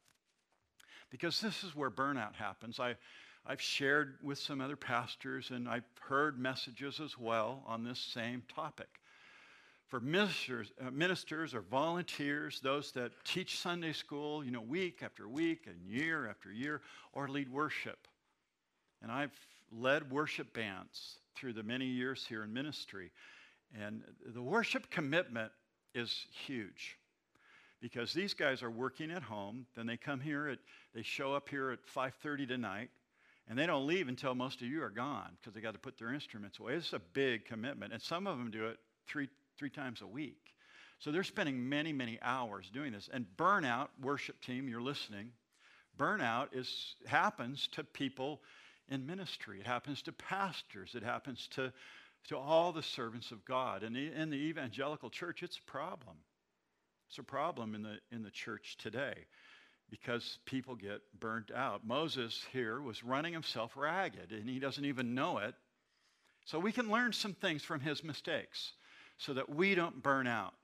[1.11, 2.81] Because this is where burnout happens.
[2.81, 2.96] I,
[3.46, 8.42] I've shared with some other pastors and I've heard messages as well on this same
[8.54, 8.88] topic.
[9.88, 15.29] For ministers, uh, ministers or volunteers, those that teach Sunday school, you know, week after
[15.29, 18.07] week and year after year, or lead worship.
[19.03, 19.33] And I've
[19.72, 23.11] led worship bands through the many years here in ministry.
[23.79, 25.53] And the worship commitment
[25.94, 26.98] is huge
[27.81, 30.59] because these guys are working at home then they come here at
[30.94, 32.90] they show up here at 5.30 tonight
[33.48, 35.98] and they don't leave until most of you are gone because they got to put
[35.98, 36.74] their instruments away.
[36.74, 37.92] It's a big commitment.
[37.92, 40.55] And some of them do it three, three times a week.
[40.99, 43.09] So they're spending many, many hours doing this.
[43.12, 45.31] And burnout, worship team, you're listening,
[45.99, 48.40] burnout is, happens to people
[48.88, 49.61] in ministry.
[49.61, 50.94] It happens to pastors.
[50.94, 51.73] It happens to,
[52.29, 53.83] to all the servants of God.
[53.83, 56.16] And in the evangelical church, it's a problem.
[57.09, 59.14] It's a problem in the, in the church today
[59.90, 61.87] because people get burnt out.
[61.87, 65.55] Moses here was running himself ragged, and he doesn't even know it.
[66.44, 68.73] So we can learn some things from his mistakes
[69.18, 70.54] so that we don't burn out.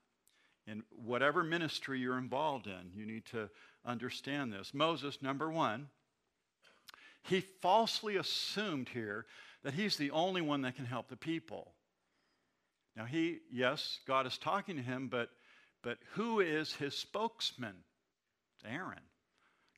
[0.67, 3.49] In whatever ministry you're involved in, you need to
[3.85, 4.73] understand this.
[4.73, 5.89] Moses, number one,
[7.21, 9.25] he falsely assumed here
[9.63, 11.73] that he's the only one that can help the people.
[12.95, 15.29] Now, he, yes, God is talking to him, but,
[15.83, 17.75] but who is his spokesman?
[18.67, 19.01] Aaron.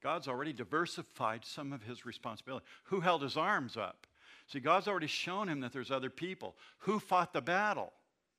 [0.01, 2.65] God's already diversified some of his responsibility.
[2.85, 4.07] Who held his arms up?
[4.47, 6.55] See, God's already shown him that there's other people.
[6.79, 7.91] Who fought the battle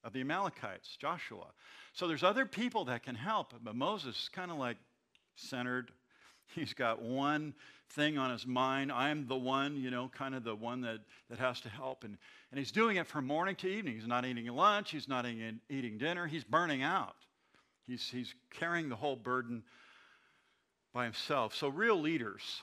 [0.04, 0.96] of the Amalekites?
[1.00, 1.46] Joshua.
[1.92, 4.76] So there's other people that can help, but Moses is kind of like
[5.36, 5.90] centered.
[6.54, 7.54] He's got one
[7.90, 8.92] thing on his mind.
[8.92, 12.04] I'm the one, you know, kind of the one that, that has to help.
[12.04, 12.16] And,
[12.50, 13.94] and he's doing it from morning to evening.
[13.94, 17.16] He's not eating lunch, he's not eating, eating dinner, he's burning out.
[17.86, 19.62] He's, he's carrying the whole burden
[20.92, 21.54] by himself.
[21.54, 22.62] So, real leaders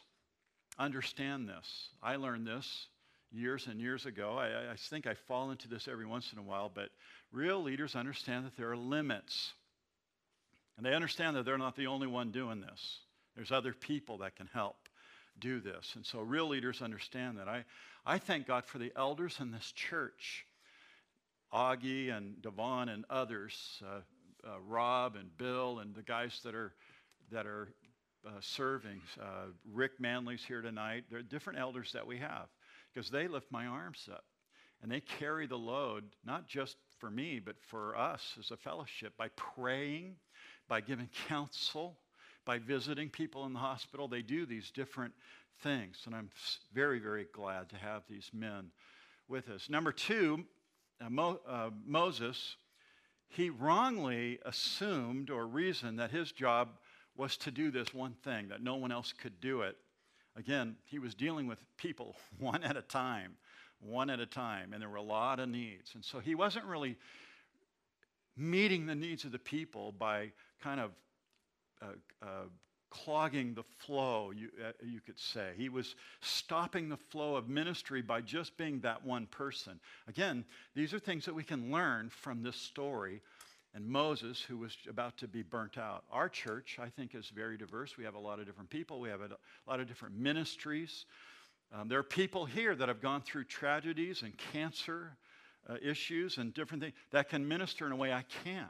[0.77, 1.89] understand this.
[2.03, 2.87] I learned this
[3.31, 4.37] years and years ago.
[4.37, 6.89] I, I, think I fall into this every once in a while, but
[7.35, 9.51] real leaders understand that there are limits.
[10.77, 12.99] And they understand that they're not the only one doing this.
[13.35, 14.77] There's other people that can help
[15.39, 15.93] do this.
[15.95, 17.47] And so real leaders understand that.
[17.47, 17.65] I,
[18.05, 20.45] I thank God for the elders in this church.
[21.53, 23.99] Augie and Devon and others, uh,
[24.47, 26.73] uh, Rob and Bill and the guys that are,
[27.31, 27.69] that are
[28.25, 29.01] uh, serving.
[29.21, 31.05] Uh, Rick Manley's here tonight.
[31.09, 32.47] There are different elders that we have
[32.93, 34.23] because they lift my arms up
[34.81, 39.13] and they carry the load, not just for me, but for us as a fellowship
[39.17, 40.15] by praying,
[40.67, 41.97] by giving counsel,
[42.45, 44.07] by visiting people in the hospital.
[44.07, 45.13] They do these different
[45.61, 46.29] things, and I'm
[46.73, 48.71] very, very glad to have these men
[49.27, 49.69] with us.
[49.69, 50.45] Number two,
[51.01, 52.55] uh, Mo, uh, Moses,
[53.29, 56.69] he wrongly assumed or reasoned that his job
[57.17, 59.77] was to do this one thing, that no one else could do it.
[60.35, 63.37] Again, he was dealing with people one at a time,
[63.79, 65.91] one at a time, and there were a lot of needs.
[65.95, 66.97] And so he wasn't really
[68.37, 70.91] meeting the needs of the people by kind of
[71.81, 71.85] uh,
[72.21, 72.27] uh,
[72.89, 75.51] clogging the flow, you, uh, you could say.
[75.57, 79.79] He was stopping the flow of ministry by just being that one person.
[80.07, 83.21] Again, these are things that we can learn from this story
[83.75, 86.05] and Moses, who was about to be burnt out.
[86.09, 87.97] Our church, I think, is very diverse.
[87.97, 89.29] We have a lot of different people, we have a
[89.67, 91.05] lot of different ministries.
[91.73, 95.17] Um, there are people here that have gone through tragedies and cancer
[95.69, 98.69] uh, issues and different things that can minister in a way I can't.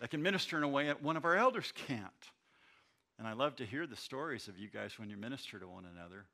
[0.00, 2.10] That can minister in a way that one of our elders can't.
[3.18, 5.84] And I love to hear the stories of you guys when you minister to one
[5.84, 6.26] another.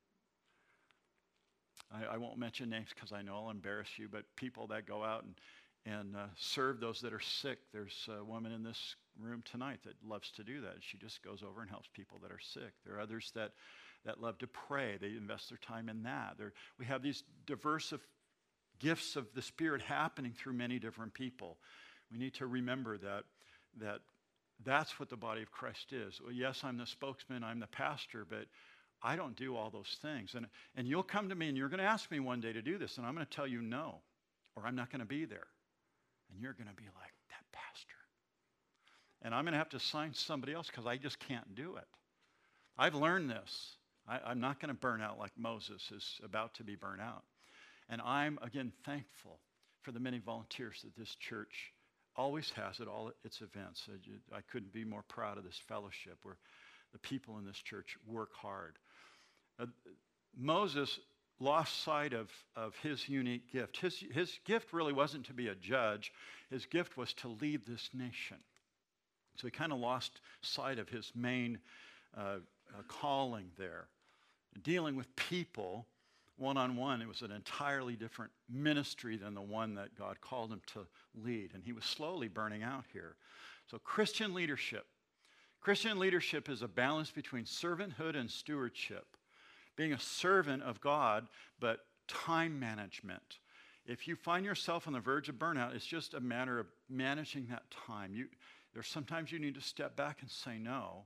[1.92, 5.04] I, I won't mention names because I know I'll embarrass you, but people that go
[5.04, 5.34] out and
[5.86, 7.58] and uh, serve those that are sick.
[7.72, 10.76] There's a woman in this room tonight that loves to do that.
[10.80, 12.72] She just goes over and helps people that are sick.
[12.84, 13.52] There are others that,
[14.04, 14.96] that love to pray.
[15.00, 16.34] They invest their time in that.
[16.38, 18.00] There, we have these diverse of
[18.78, 21.58] gifts of the Spirit happening through many different people.
[22.10, 23.24] We need to remember that,
[23.80, 24.00] that
[24.64, 26.20] that's what the body of Christ is.
[26.22, 28.46] Well, yes, I'm the spokesman, I'm the pastor, but
[29.02, 30.34] I don't do all those things.
[30.34, 32.62] And, and you'll come to me and you're going to ask me one day to
[32.62, 33.96] do this, and I'm going to tell you no,
[34.56, 35.46] or I'm not going to be there.
[36.32, 37.94] And you're going to be like, that pastor.
[39.22, 41.86] And I'm going to have to assign somebody else because I just can't do it.
[42.76, 43.77] I've learned this.
[44.08, 47.24] I, am not going to burn out like Moses is about to be burnt out.
[47.88, 49.38] And I'm, again, thankful
[49.82, 51.72] for the many volunteers that this church
[52.16, 53.88] always has at all its events.
[54.32, 56.36] I couldn't be more proud of this fellowship where
[56.92, 58.78] the people in this church work hard.
[59.60, 59.66] Uh,
[60.36, 60.98] Moses
[61.40, 63.76] lost sight of, of his unique gift.
[63.76, 66.12] His, his gift really wasn't to be a judge,
[66.50, 68.38] his gift was to lead this nation.
[69.36, 71.58] So he kind of lost sight of his main
[72.16, 73.86] uh, uh, calling there.
[74.62, 75.86] Dealing with people
[76.36, 80.52] one on one, it was an entirely different ministry than the one that God called
[80.52, 81.50] him to lead.
[81.52, 83.16] And he was slowly burning out here.
[83.68, 84.86] So, Christian leadership.
[85.60, 89.16] Christian leadership is a balance between servanthood and stewardship
[89.78, 91.28] being a servant of God,
[91.60, 93.38] but time management.
[93.86, 97.46] If you find yourself on the verge of burnout, it's just a matter of managing
[97.46, 98.12] that time.
[98.12, 98.26] You,
[98.74, 101.04] there's sometimes you need to step back and say no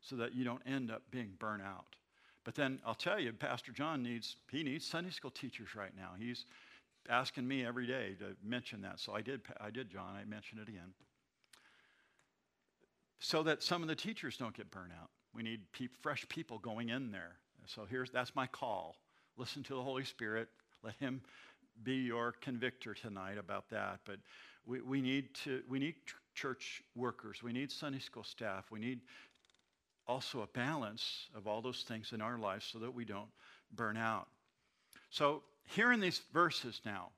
[0.00, 1.96] so that you don't end up being burnt out.
[2.44, 6.10] But then I'll tell you, Pastor John needs, he needs Sunday school teachers right now.
[6.18, 6.46] He's
[7.08, 8.98] asking me every day to mention that.
[8.98, 10.16] So I did, I did, John.
[10.16, 10.92] I mentioned it again.
[13.20, 15.10] So that some of the teachers don't get burnt out.
[15.34, 17.36] We need pe- fresh people going in there.
[17.66, 18.96] So here's that's my call.
[19.36, 20.48] Listen to the Holy Spirit.
[20.82, 21.22] Let Him
[21.84, 24.00] be your convictor tonight about that.
[24.04, 24.16] But
[24.66, 25.94] we, we need to we need
[26.34, 27.42] church workers.
[27.42, 28.70] We need Sunday school staff.
[28.70, 29.00] We need
[30.06, 33.30] also a balance of all those things in our lives so that we don't
[33.74, 34.28] burn out.
[35.10, 37.10] So here in these verses now,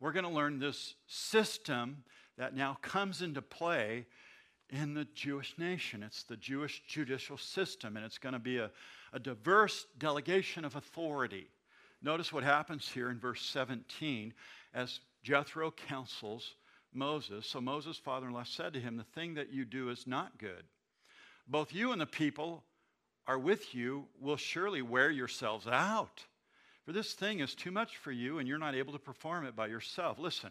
[0.00, 2.04] we're going to learn this system
[2.38, 4.06] that now comes into play
[4.70, 6.02] in the Jewish nation.
[6.02, 8.70] It's the Jewish judicial system, and it's going to be a,
[9.12, 11.46] a diverse delegation of authority.
[12.02, 14.32] notice what happens here in verse 17
[14.74, 16.54] as Jethro counsels
[16.92, 17.46] Moses.
[17.46, 20.38] So Moses' father in law said to him, The thing that you do is not
[20.38, 20.64] good.
[21.46, 22.64] Both you and the people
[23.26, 26.24] are with you will surely wear yourselves out.
[26.84, 29.54] For this thing is too much for you, and you're not able to perform it
[29.54, 30.18] by yourself.
[30.18, 30.50] Listen,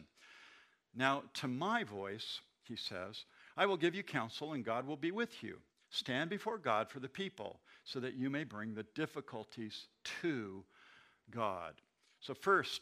[0.96, 3.26] now to my voice, he says,
[3.58, 5.58] I will give you counsel, and God will be with you.
[5.90, 9.88] Stand before God for the people, so that you may bring the difficulties
[10.22, 10.64] to
[11.30, 11.74] God.
[12.22, 12.82] So, first,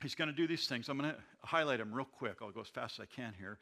[0.00, 0.88] he's going to do these things.
[0.88, 2.36] I'm going to highlight them real quick.
[2.40, 3.58] I'll go as fast as I can here.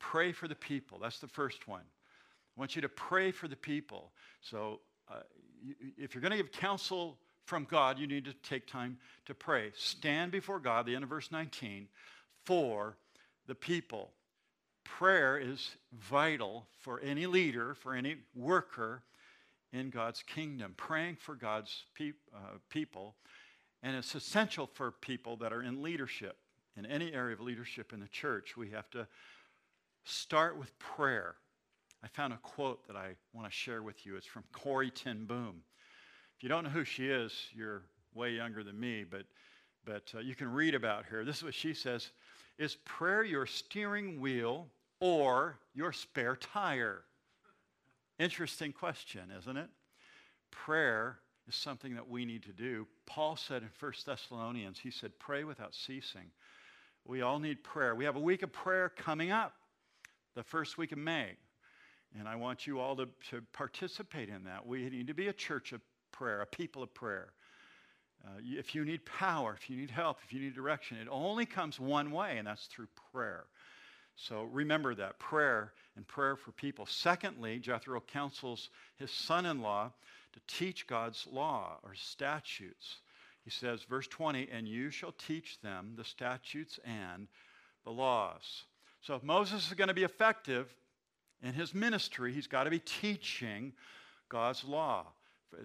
[0.00, 0.98] Pray for the people.
[1.00, 1.82] That's the first one.
[2.56, 4.12] I want you to pray for the people.
[4.40, 4.80] So,
[5.10, 5.20] uh,
[5.98, 9.72] if you're going to give counsel from God, you need to take time to pray.
[9.74, 11.88] Stand before God, the end of verse 19,
[12.44, 12.96] for
[13.46, 14.12] the people.
[14.84, 19.02] Prayer is vital for any leader, for any worker
[19.72, 20.74] in God's kingdom.
[20.76, 23.16] Praying for God's pe- uh, people,
[23.82, 26.36] and it's essential for people that are in leadership,
[26.76, 28.56] in any area of leadership in the church.
[28.56, 29.06] We have to
[30.04, 31.34] start with prayer.
[32.04, 34.16] I found a quote that I want to share with you.
[34.16, 35.62] It's from Corrie ten Boom.
[36.36, 37.80] If you don't know who she is, you're
[38.12, 39.24] way younger than me, but,
[39.86, 41.24] but uh, you can read about her.
[41.24, 42.10] This is what she says
[42.58, 44.66] Is prayer your steering wheel
[45.00, 47.04] or your spare tire?
[48.18, 49.70] Interesting question, isn't it?
[50.50, 52.86] Prayer is something that we need to do.
[53.06, 56.30] Paul said in 1 Thessalonians, he said, pray without ceasing.
[57.06, 57.94] We all need prayer.
[57.94, 59.54] We have a week of prayer coming up,
[60.34, 61.36] the first week of May.
[62.18, 64.66] And I want you all to, to participate in that.
[64.66, 65.80] We need to be a church of
[66.12, 67.32] prayer, a people of prayer.
[68.24, 71.44] Uh, if you need power, if you need help, if you need direction, it only
[71.44, 73.44] comes one way, and that's through prayer.
[74.16, 76.86] So remember that prayer and prayer for people.
[76.86, 79.92] Secondly, Jethro counsels his son in law
[80.32, 82.98] to teach God's law or statutes.
[83.44, 87.28] He says, verse 20, and you shall teach them the statutes and
[87.84, 88.64] the laws.
[89.02, 90.74] So if Moses is going to be effective,
[91.44, 93.72] in his ministry, he's got to be teaching
[94.28, 95.06] God's law.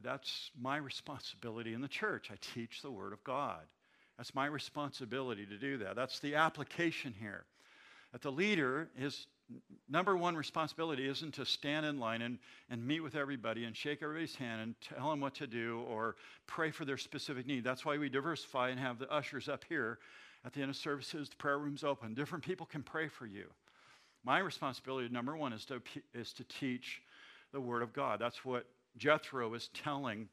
[0.04, 2.30] That's my responsibility in the church.
[2.32, 3.62] I teach the Word of God.
[4.18, 5.96] That's my responsibility to do that.
[5.96, 7.46] That's the application here.
[8.12, 9.26] That the leader, his
[9.90, 12.38] number one responsibility isn't to stand in line and,
[12.70, 16.18] and meet with everybody and shake everybody's hand and tell them what to do or
[16.46, 17.64] pray for their specific need.
[17.64, 20.00] That's why we diversify and have the ushers up here
[20.46, 22.14] at the end of services, the prayer room's open.
[22.14, 23.46] Different people can pray for you.
[24.24, 25.82] My responsibility, number one, is to,
[26.14, 27.02] is to teach
[27.52, 28.20] the Word of God.
[28.20, 28.66] That's what
[28.98, 30.28] Jethro is telling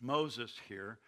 [0.00, 0.98] Moses here.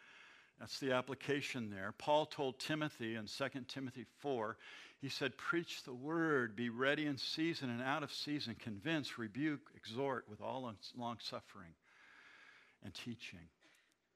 [0.58, 1.94] That's the application there.
[1.96, 4.56] Paul told Timothy in 2 Timothy 4,
[5.00, 9.70] he said, Preach the word, be ready in season and out of season, convince, rebuke,
[9.74, 11.72] exhort with all long suffering
[12.84, 13.48] and teaching.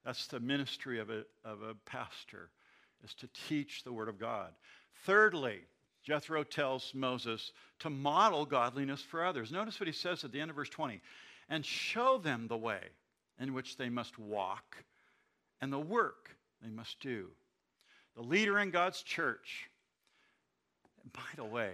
[0.04, 2.50] That's the ministry of a, of a pastor,
[3.02, 4.50] is to teach the word of God.
[5.06, 5.60] Thirdly,
[6.04, 9.50] Jethro tells Moses to model godliness for others.
[9.50, 11.00] Notice what he says at the end of verse 20
[11.48, 12.80] and show them the way
[13.40, 14.76] in which they must walk
[15.60, 16.30] and the work
[16.62, 17.28] they must do.
[18.16, 19.68] The leader in God's church,
[21.12, 21.72] by the way,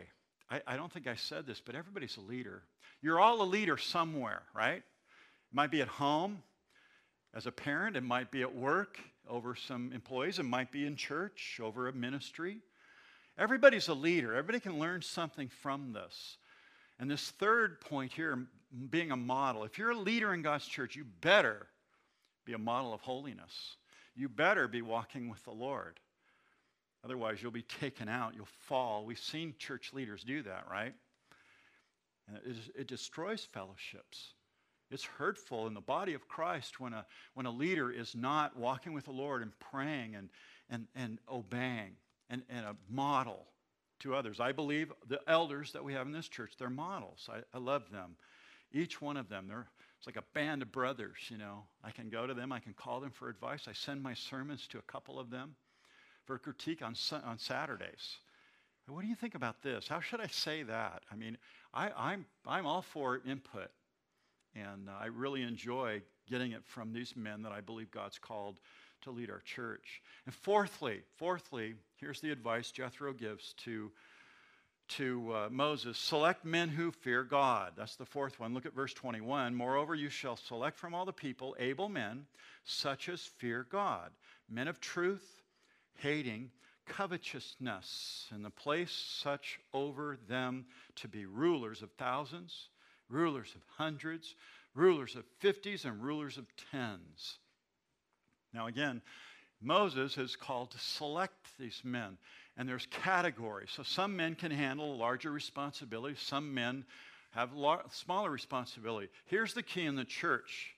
[0.50, 2.62] I, I, don't think I said this, but everybody's a leader.
[3.02, 4.78] You're all a leader somewhere, right?
[4.78, 6.42] It might be at home
[7.34, 10.96] as a parent, it might be at work over some employees, it might be in
[10.96, 12.58] church over a ministry.
[13.40, 14.34] Everybody's a leader.
[14.34, 16.36] Everybody can learn something from this.
[16.98, 18.46] And this third point here,
[18.90, 19.64] being a model.
[19.64, 21.66] If you're a leader in God's church, you better
[22.44, 23.76] be a model of holiness.
[24.14, 25.98] You better be walking with the Lord.
[27.02, 28.34] Otherwise, you'll be taken out.
[28.34, 29.06] You'll fall.
[29.06, 30.92] We've seen church leaders do that, right?
[32.28, 34.34] And it, it destroys fellowships.
[34.90, 38.92] It's hurtful in the body of Christ when a, when a leader is not walking
[38.92, 40.28] with the Lord and praying and,
[40.68, 41.96] and, and obeying
[42.30, 43.46] and, and a model
[44.00, 44.40] to others.
[44.40, 47.28] I believe the elders that we have in this church, they're models.
[47.30, 48.16] I, I love them.
[48.72, 49.66] Each one of them, they're
[50.00, 51.64] it's like a band of brothers, you know.
[51.84, 53.66] I can go to them, I can call them for advice.
[53.68, 55.54] I send my sermons to a couple of them
[56.24, 58.16] for critique on, on Saturdays.
[58.88, 59.86] What do you think about this?
[59.88, 61.02] How should I say that?
[61.12, 61.36] I mean,
[61.74, 63.70] I, I'm, I'm all for input,
[64.54, 68.58] and I really enjoy getting it from these men that I believe God's called
[69.02, 70.02] to lead our church.
[70.26, 73.90] And fourthly, fourthly, here's the advice Jethro gives to,
[74.88, 77.72] to uh, Moses select men who fear God.
[77.76, 78.54] That's the fourth one.
[78.54, 79.54] Look at verse 21.
[79.54, 82.26] Moreover, you shall select from all the people able men,
[82.64, 84.10] such as fear God,
[84.48, 85.42] men of truth,
[85.98, 86.50] hating
[86.86, 92.68] covetousness, and the place such over them to be rulers of thousands,
[93.08, 94.34] rulers of hundreds,
[94.74, 97.38] rulers of fifties, and rulers of tens
[98.52, 99.02] now, again,
[99.60, 102.18] Moses is called to select these men,
[102.56, 103.70] and there's categories.
[103.72, 106.84] So some men can handle larger responsibility, some men
[107.32, 109.08] have lar- smaller responsibility.
[109.26, 110.74] Here's the key in the church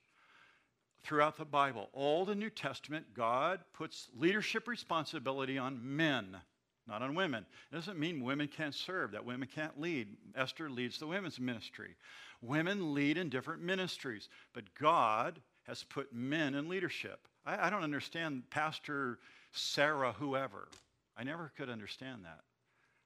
[1.05, 6.37] throughout the Bible, Old and New Testament, God puts leadership responsibility on men,
[6.87, 7.45] not on women.
[7.71, 10.09] It doesn't mean women can't serve, that women can't lead.
[10.37, 11.97] Esther leads the women's ministry.
[12.41, 17.29] Women lead in different ministries, but God has put men in leadership.
[17.45, 19.19] I, I don't understand Pastor
[19.53, 20.69] Sarah, whoever.
[21.17, 22.41] I never could understand that.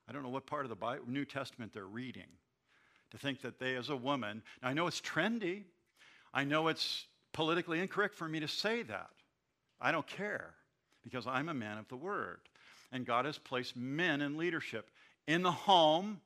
[0.09, 2.29] I don't know what part of the Bible, New Testament they're reading
[3.11, 5.65] to think that they, as a woman, I know it's trendy.
[6.33, 9.11] I know it's politically incorrect for me to say that.
[9.81, 10.55] I don't care
[11.03, 12.41] because I'm a man of the word.
[12.93, 14.91] And God has placed men in leadership
[15.27, 16.21] in the home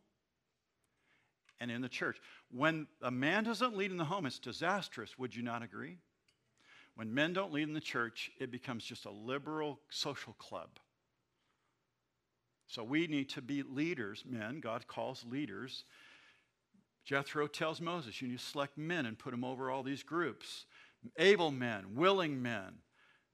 [1.58, 2.18] and in the church.
[2.50, 5.18] When a man doesn't lead in the home, it's disastrous.
[5.18, 5.98] Would you not agree?
[6.94, 10.68] When men don't lead in the church, it becomes just a liberal social club.
[12.66, 14.60] So we need to be leaders, men.
[14.60, 15.84] God calls leaders.
[17.04, 20.66] Jethro tells Moses, You need to select men and put them over all these groups
[21.16, 22.74] able men, willing men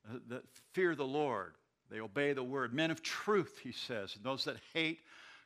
[0.09, 0.43] uh, that
[0.73, 1.55] fear the Lord.
[1.91, 2.75] They obey the word.
[2.75, 4.17] Men of truth, he says.
[4.17, 5.01] and Those that hate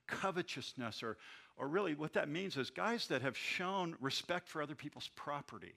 [0.07, 1.19] covetousness, or,
[1.57, 5.75] or really what that means is guys that have shown respect for other people's property.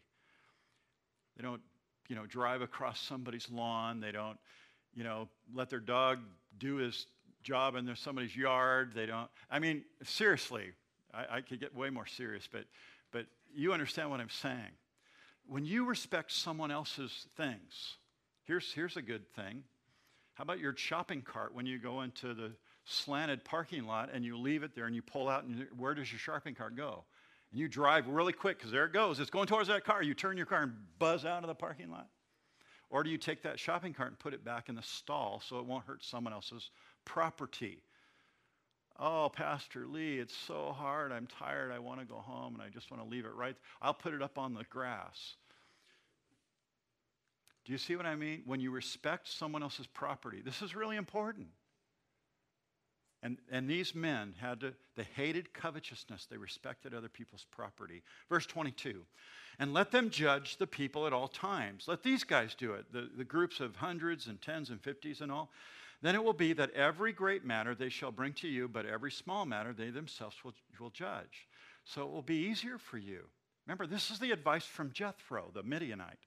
[1.35, 1.61] They don't,
[2.07, 3.99] you know, drive across somebody's lawn.
[3.99, 4.37] They don't,
[4.93, 6.19] you know, let their dog
[6.57, 7.07] do his
[7.43, 8.91] job in somebody's yard.
[8.95, 10.71] They don't, I mean, seriously,
[11.13, 12.65] I, I could get way more serious, but,
[13.11, 14.71] but you understand what I'm saying
[15.47, 17.97] when you respect someone else's things,
[18.45, 19.63] here's, here's a good thing.
[20.35, 22.53] How about your shopping cart when you go into the
[22.85, 26.11] slanted parking lot and you leave it there and you pull out and where does
[26.11, 27.03] your shopping cart go?
[27.53, 29.19] And you drive really quick because there it goes.
[29.19, 30.01] It's going towards that car.
[30.01, 32.07] You turn your car and buzz out of the parking lot.
[32.89, 35.59] Or do you take that shopping cart and put it back in the stall so
[35.59, 36.71] it won't hurt someone else's
[37.05, 37.83] property?
[38.99, 41.11] Oh, Pastor Lee, it's so hard.
[41.11, 41.71] I'm tired.
[41.71, 43.55] I want to go home and I just want to leave it right.
[43.83, 45.35] I'll put it up on the grass.
[47.65, 48.41] Do you see what I mean?
[48.45, 51.47] When you respect someone else's property, this is really important.
[53.23, 56.25] And, and these men had to, they hated covetousness.
[56.25, 58.03] They respected other people's property.
[58.29, 59.01] Verse 22
[59.59, 61.85] And let them judge the people at all times.
[61.87, 65.31] Let these guys do it, the, the groups of hundreds and tens and fifties and
[65.31, 65.49] all.
[66.01, 69.11] Then it will be that every great matter they shall bring to you, but every
[69.11, 71.47] small matter they themselves will, will judge.
[71.85, 73.21] So it will be easier for you.
[73.65, 76.19] Remember, this is the advice from Jethro, the Midianite.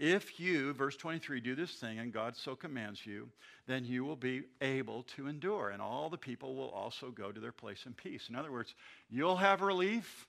[0.00, 3.28] If you, verse 23, do this thing and God so commands you,
[3.66, 7.38] then you will be able to endure, and all the people will also go to
[7.38, 8.30] their place in peace.
[8.30, 8.74] In other words,
[9.10, 10.26] you'll have relief.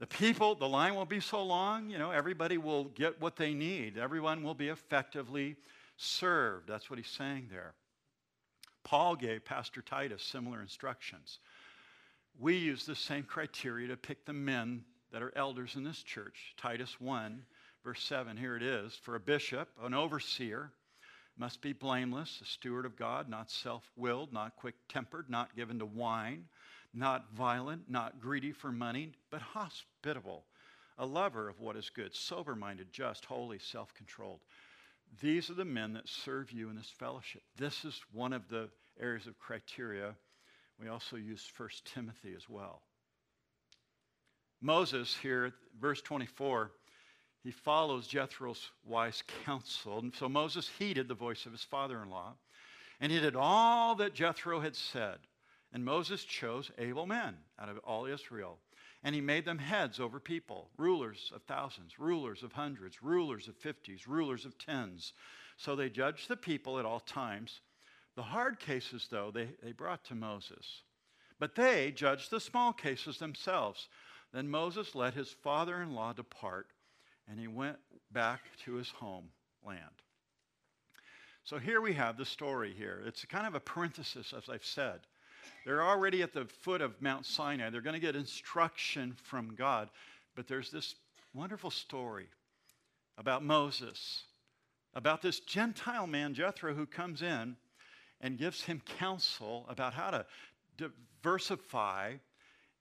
[0.00, 1.88] The people, the line won't be so long.
[1.88, 3.96] You know, everybody will get what they need.
[3.96, 5.54] Everyone will be effectively
[5.96, 6.66] served.
[6.66, 7.74] That's what he's saying there.
[8.82, 11.38] Paul gave Pastor Titus similar instructions.
[12.40, 16.54] We use the same criteria to pick the men that are elders in this church.
[16.56, 17.44] Titus 1,
[17.84, 18.94] verse 7, here it is.
[19.02, 20.72] For a bishop, an overseer,
[21.36, 25.78] must be blameless, a steward of God, not self willed, not quick tempered, not given
[25.78, 26.44] to wine,
[26.92, 30.44] not violent, not greedy for money, but hospitable,
[30.98, 34.40] a lover of what is good, sober minded, just, holy, self controlled.
[35.20, 37.42] These are the men that serve you in this fellowship.
[37.56, 38.68] This is one of the
[39.00, 40.14] areas of criteria.
[40.80, 42.82] We also use 1 Timothy as well.
[44.60, 46.70] Moses, here, verse 24,
[47.42, 49.98] he follows Jethro's wise counsel.
[49.98, 52.34] And so Moses heeded the voice of his father in law,
[53.00, 55.18] and he did all that Jethro had said.
[55.72, 58.58] And Moses chose able men out of all Israel
[59.04, 63.56] and he made them heads over people, rulers of thousands, rulers of hundreds, rulers of
[63.56, 65.12] fifties, rulers of tens.
[65.56, 67.60] So they judged the people at all times.
[68.14, 70.82] The hard cases, though, they, they brought to Moses.
[71.40, 73.88] But they judged the small cases themselves.
[74.32, 76.68] Then Moses let his father in law depart,
[77.32, 77.78] and he went
[78.12, 79.30] back to his homeland.
[81.44, 83.02] So here we have the story here.
[83.06, 85.00] It's kind of a parenthesis, as I've said.
[85.64, 87.70] They're already at the foot of Mount Sinai.
[87.70, 89.88] They're going to get instruction from God.
[90.36, 90.94] But there's this
[91.32, 92.26] wonderful story
[93.16, 94.24] about Moses,
[94.94, 97.56] about this Gentile man, Jethro, who comes in
[98.20, 100.26] and gives him counsel about how to
[100.76, 102.16] diversify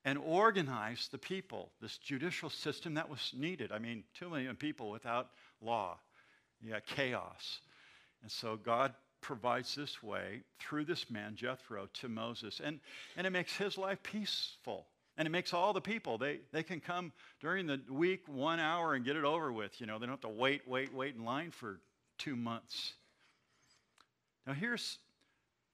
[0.03, 3.71] and organize the people, this judicial system that was needed.
[3.71, 5.29] I mean, two million people without
[5.61, 5.97] law.
[6.61, 7.59] Yeah, chaos.
[8.21, 12.61] And so God provides this way through this man, Jethro, to Moses.
[12.63, 12.79] And,
[13.15, 14.87] and it makes his life peaceful.
[15.17, 18.95] And it makes all the people, they, they can come during the week, one hour,
[18.95, 19.79] and get it over with.
[19.79, 21.79] You know, they don't have to wait, wait, wait in line for
[22.17, 22.93] two months.
[24.47, 24.97] Now, here's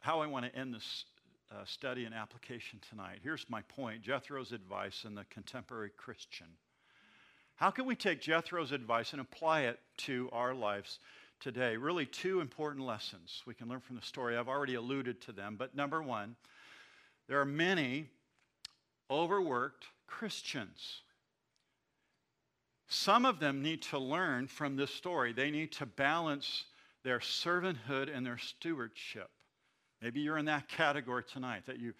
[0.01, 1.05] how I want to end this
[1.51, 3.19] uh, study and application tonight.
[3.23, 6.47] Here's my point Jethro's advice in the contemporary Christian.
[7.55, 10.99] How can we take Jethro's advice and apply it to our lives
[11.39, 11.75] today?
[11.75, 14.37] Really, two important lessons we can learn from the story.
[14.37, 16.35] I've already alluded to them, but number one,
[17.27, 18.09] there are many
[19.09, 21.01] overworked Christians.
[22.87, 25.33] Some of them need to learn from this story.
[25.33, 26.65] They need to balance
[27.03, 29.29] their servanthood and their stewardship.
[30.01, 31.93] Maybe you're in that category tonight that you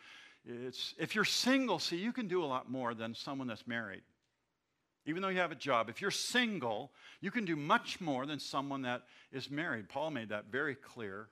[0.46, 4.04] it's if you're single, see you can do a lot more than someone that's married.
[5.06, 6.92] Even though you have a job, if you're single,
[7.22, 9.88] you can do much more than someone that is married.
[9.90, 11.28] Paul made that very clear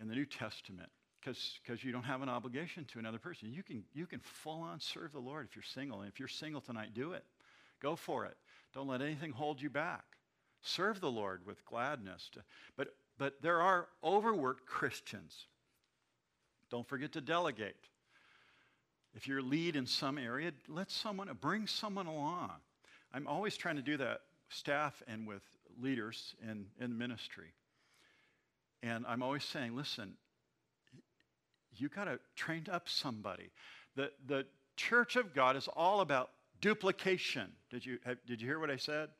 [0.00, 0.88] in the New Testament
[1.20, 3.52] because you don't have an obligation to another person.
[3.52, 6.00] You can, you can full on serve the Lord if you're single.
[6.00, 7.24] And if you're single tonight, do it.
[7.82, 8.36] Go for it.
[8.72, 10.04] Don't let anything hold you back.
[10.62, 12.30] Serve the Lord with gladness.
[12.34, 12.40] To,
[12.76, 15.46] but, but there are overworked Christians.
[16.70, 17.76] Don't forget to delegate.
[19.14, 22.52] If you're lead in some area, let someone, bring someone along.
[23.12, 25.42] I'm always trying to do that, staff and with
[25.78, 27.52] leaders in, in ministry.
[28.82, 30.14] And I'm always saying, listen,
[31.76, 33.50] you got to train up somebody.
[33.96, 34.46] The, the
[34.76, 36.30] church of God is all about
[36.62, 37.52] duplication.
[37.68, 39.10] Did you, have, did you hear what I said?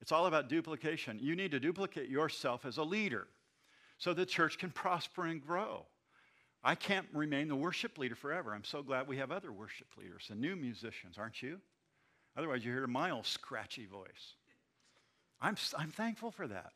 [0.00, 1.18] It's all about duplication.
[1.20, 3.26] You need to duplicate yourself as a leader
[3.98, 5.86] so the church can prosper and grow.
[6.62, 8.54] I can't remain the worship leader forever.
[8.54, 11.60] I'm so glad we have other worship leaders and new musicians, aren't you?
[12.36, 14.34] Otherwise, you hear my old scratchy voice.
[15.40, 16.72] I'm, I'm thankful for that.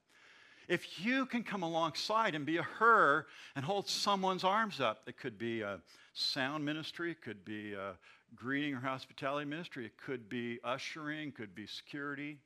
[0.68, 5.18] If you can come alongside and be a Hur and hold someone's arms up, it
[5.18, 5.80] could be a
[6.14, 7.94] sound ministry, it could be a
[8.36, 12.38] greeting or hospitality ministry, it could be ushering, could be security,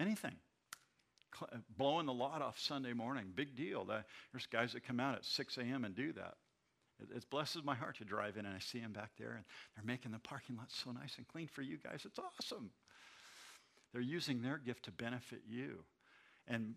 [0.00, 0.34] anything.
[1.40, 3.84] Uh, blowing the lot off Sunday morning, big deal.
[3.84, 5.84] There's guys that come out at 6 a.m.
[5.84, 6.34] and do that.
[7.00, 9.44] It, it blesses my heart to drive in and I see them back there and
[9.74, 12.02] they're making the parking lot so nice and clean for you guys.
[12.04, 12.70] It's awesome.
[13.92, 15.84] They're using their gift to benefit you.
[16.46, 16.74] And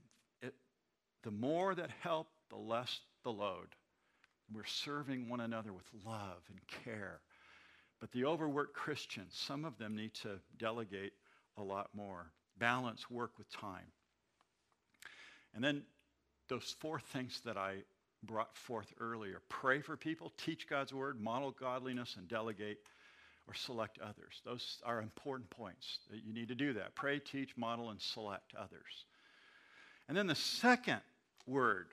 [1.24, 3.69] the more that help, the less the load.
[4.53, 7.21] We're serving one another with love and care.
[7.99, 11.13] But the overworked Christians, some of them need to delegate
[11.57, 13.91] a lot more, balance work with time.
[15.53, 15.83] And then
[16.49, 17.77] those four things that I
[18.23, 22.79] brought forth earlier pray for people, teach God's word, model godliness, and delegate
[23.47, 24.41] or select others.
[24.45, 26.95] Those are important points that you need to do that.
[26.95, 29.05] Pray, teach, model, and select others.
[30.07, 31.01] And then the second
[31.45, 31.87] word.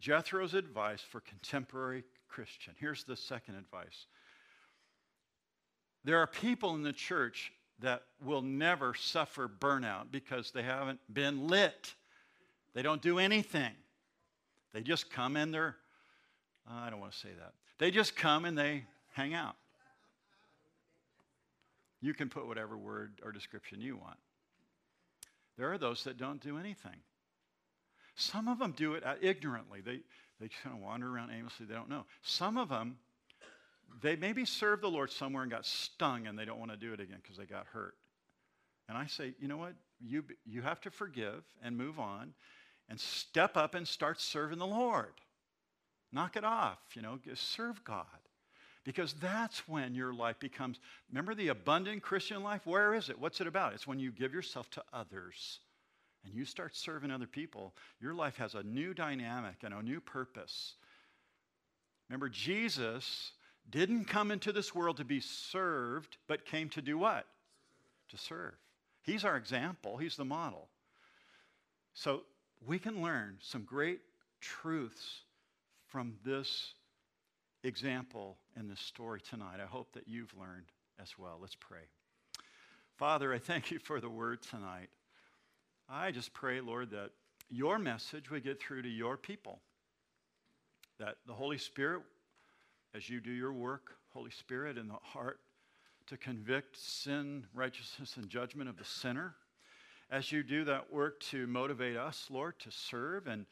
[0.00, 2.74] Jethro's advice for contemporary Christian.
[2.78, 4.06] Here's the second advice.
[6.04, 11.48] There are people in the church that will never suffer burnout because they haven't been
[11.48, 11.94] lit.
[12.74, 13.72] They don't do anything.
[14.72, 15.76] They just come and they're,
[16.68, 17.52] uh, I don't want to say that.
[17.78, 19.56] They just come and they hang out.
[22.00, 24.18] You can put whatever word or description you want.
[25.58, 26.96] There are those that don't do anything.
[28.14, 29.80] Some of them do it uh, ignorantly.
[29.80, 30.00] They,
[30.40, 31.66] they just kind of wander around aimlessly.
[31.66, 32.04] They don't know.
[32.22, 32.96] Some of them,
[34.00, 36.92] they maybe served the Lord somewhere and got stung and they don't want to do
[36.92, 37.94] it again because they got hurt.
[38.88, 39.74] And I say, you know what?
[40.00, 42.34] You, you have to forgive and move on
[42.88, 45.12] and step up and start serving the Lord.
[46.12, 48.06] Knock it off, you know, serve God.
[48.84, 52.66] Because that's when your life becomes, remember the abundant Christian life?
[52.66, 53.18] Where is it?
[53.18, 53.74] What's it about?
[53.74, 55.60] It's when you give yourself to others
[56.24, 60.00] and you start serving other people, your life has a new dynamic and a new
[60.00, 60.74] purpose.
[62.08, 63.32] Remember, Jesus
[63.72, 67.26] didn't come into this world to be served, but came to do what?
[68.10, 68.54] To serve.
[69.02, 70.68] He's our example, He's the model.
[71.94, 72.22] So
[72.64, 74.00] we can learn some great
[74.40, 75.22] truths
[75.88, 76.74] from this
[77.64, 79.58] example in this story tonight.
[79.62, 80.66] I hope that you've learned
[81.00, 81.38] as well.
[81.40, 81.88] Let's pray.
[82.96, 84.90] Father, I thank you for the word tonight.
[85.88, 87.10] I just pray, Lord, that
[87.50, 89.60] your message would get through to your people.
[90.98, 92.02] That the Holy Spirit,
[92.94, 95.40] as you do your work, Holy Spirit, in the heart
[96.06, 99.34] to convict sin, righteousness, and judgment of the sinner,
[100.10, 103.46] as you do that work to motivate us, Lord, to serve and,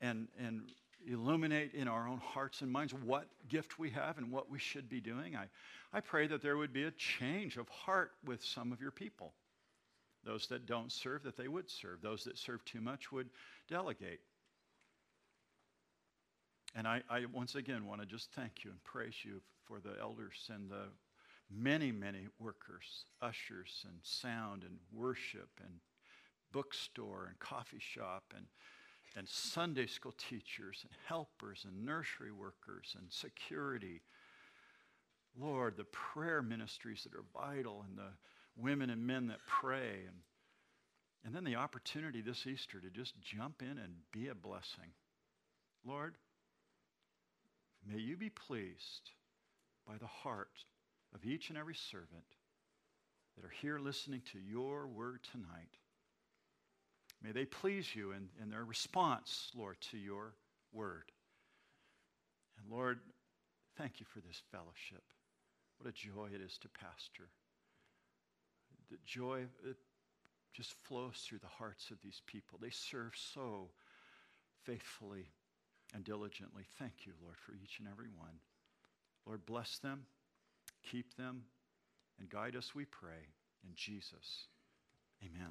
[0.00, 0.70] and, and
[1.10, 4.88] illuminate in our own hearts and minds what gift we have and what we should
[4.88, 5.46] be doing, I,
[5.92, 9.32] I pray that there would be a change of heart with some of your people.
[10.24, 12.00] Those that don't serve, that they would serve.
[12.00, 13.30] Those that serve too much would
[13.68, 14.20] delegate.
[16.74, 20.00] And I, I once again want to just thank you and praise you for the
[20.00, 20.84] elders and the
[21.50, 25.74] many, many workers, ushers and sound and worship and
[26.52, 28.46] bookstore and coffee shop and
[29.16, 34.02] and Sunday school teachers and helpers and nursery workers and security.
[35.38, 38.12] Lord, the prayer ministries that are vital and the
[38.56, 40.00] women and men that pray.
[40.06, 40.16] And,
[41.24, 44.92] and then the opportunity this Easter to just jump in and be a blessing.
[45.86, 46.14] Lord,
[47.88, 49.10] may you be pleased
[49.86, 50.64] by the heart
[51.14, 52.24] of each and every servant
[53.36, 55.78] that are here listening to your word tonight.
[57.22, 60.34] May they please you in, in their response, Lord, to your
[60.72, 61.12] word.
[62.58, 63.00] And Lord,
[63.76, 65.02] thank you for this fellowship.
[65.78, 67.28] What a joy it is to pastor.
[68.90, 69.44] The joy
[70.52, 72.58] just flows through the hearts of these people.
[72.60, 73.70] They serve so
[74.64, 75.26] faithfully
[75.94, 76.64] and diligently.
[76.78, 78.34] Thank you, Lord, for each and every one.
[79.26, 80.06] Lord, bless them,
[80.90, 81.42] keep them,
[82.18, 83.28] and guide us, we pray,
[83.64, 84.46] in Jesus.
[85.24, 85.40] Amen.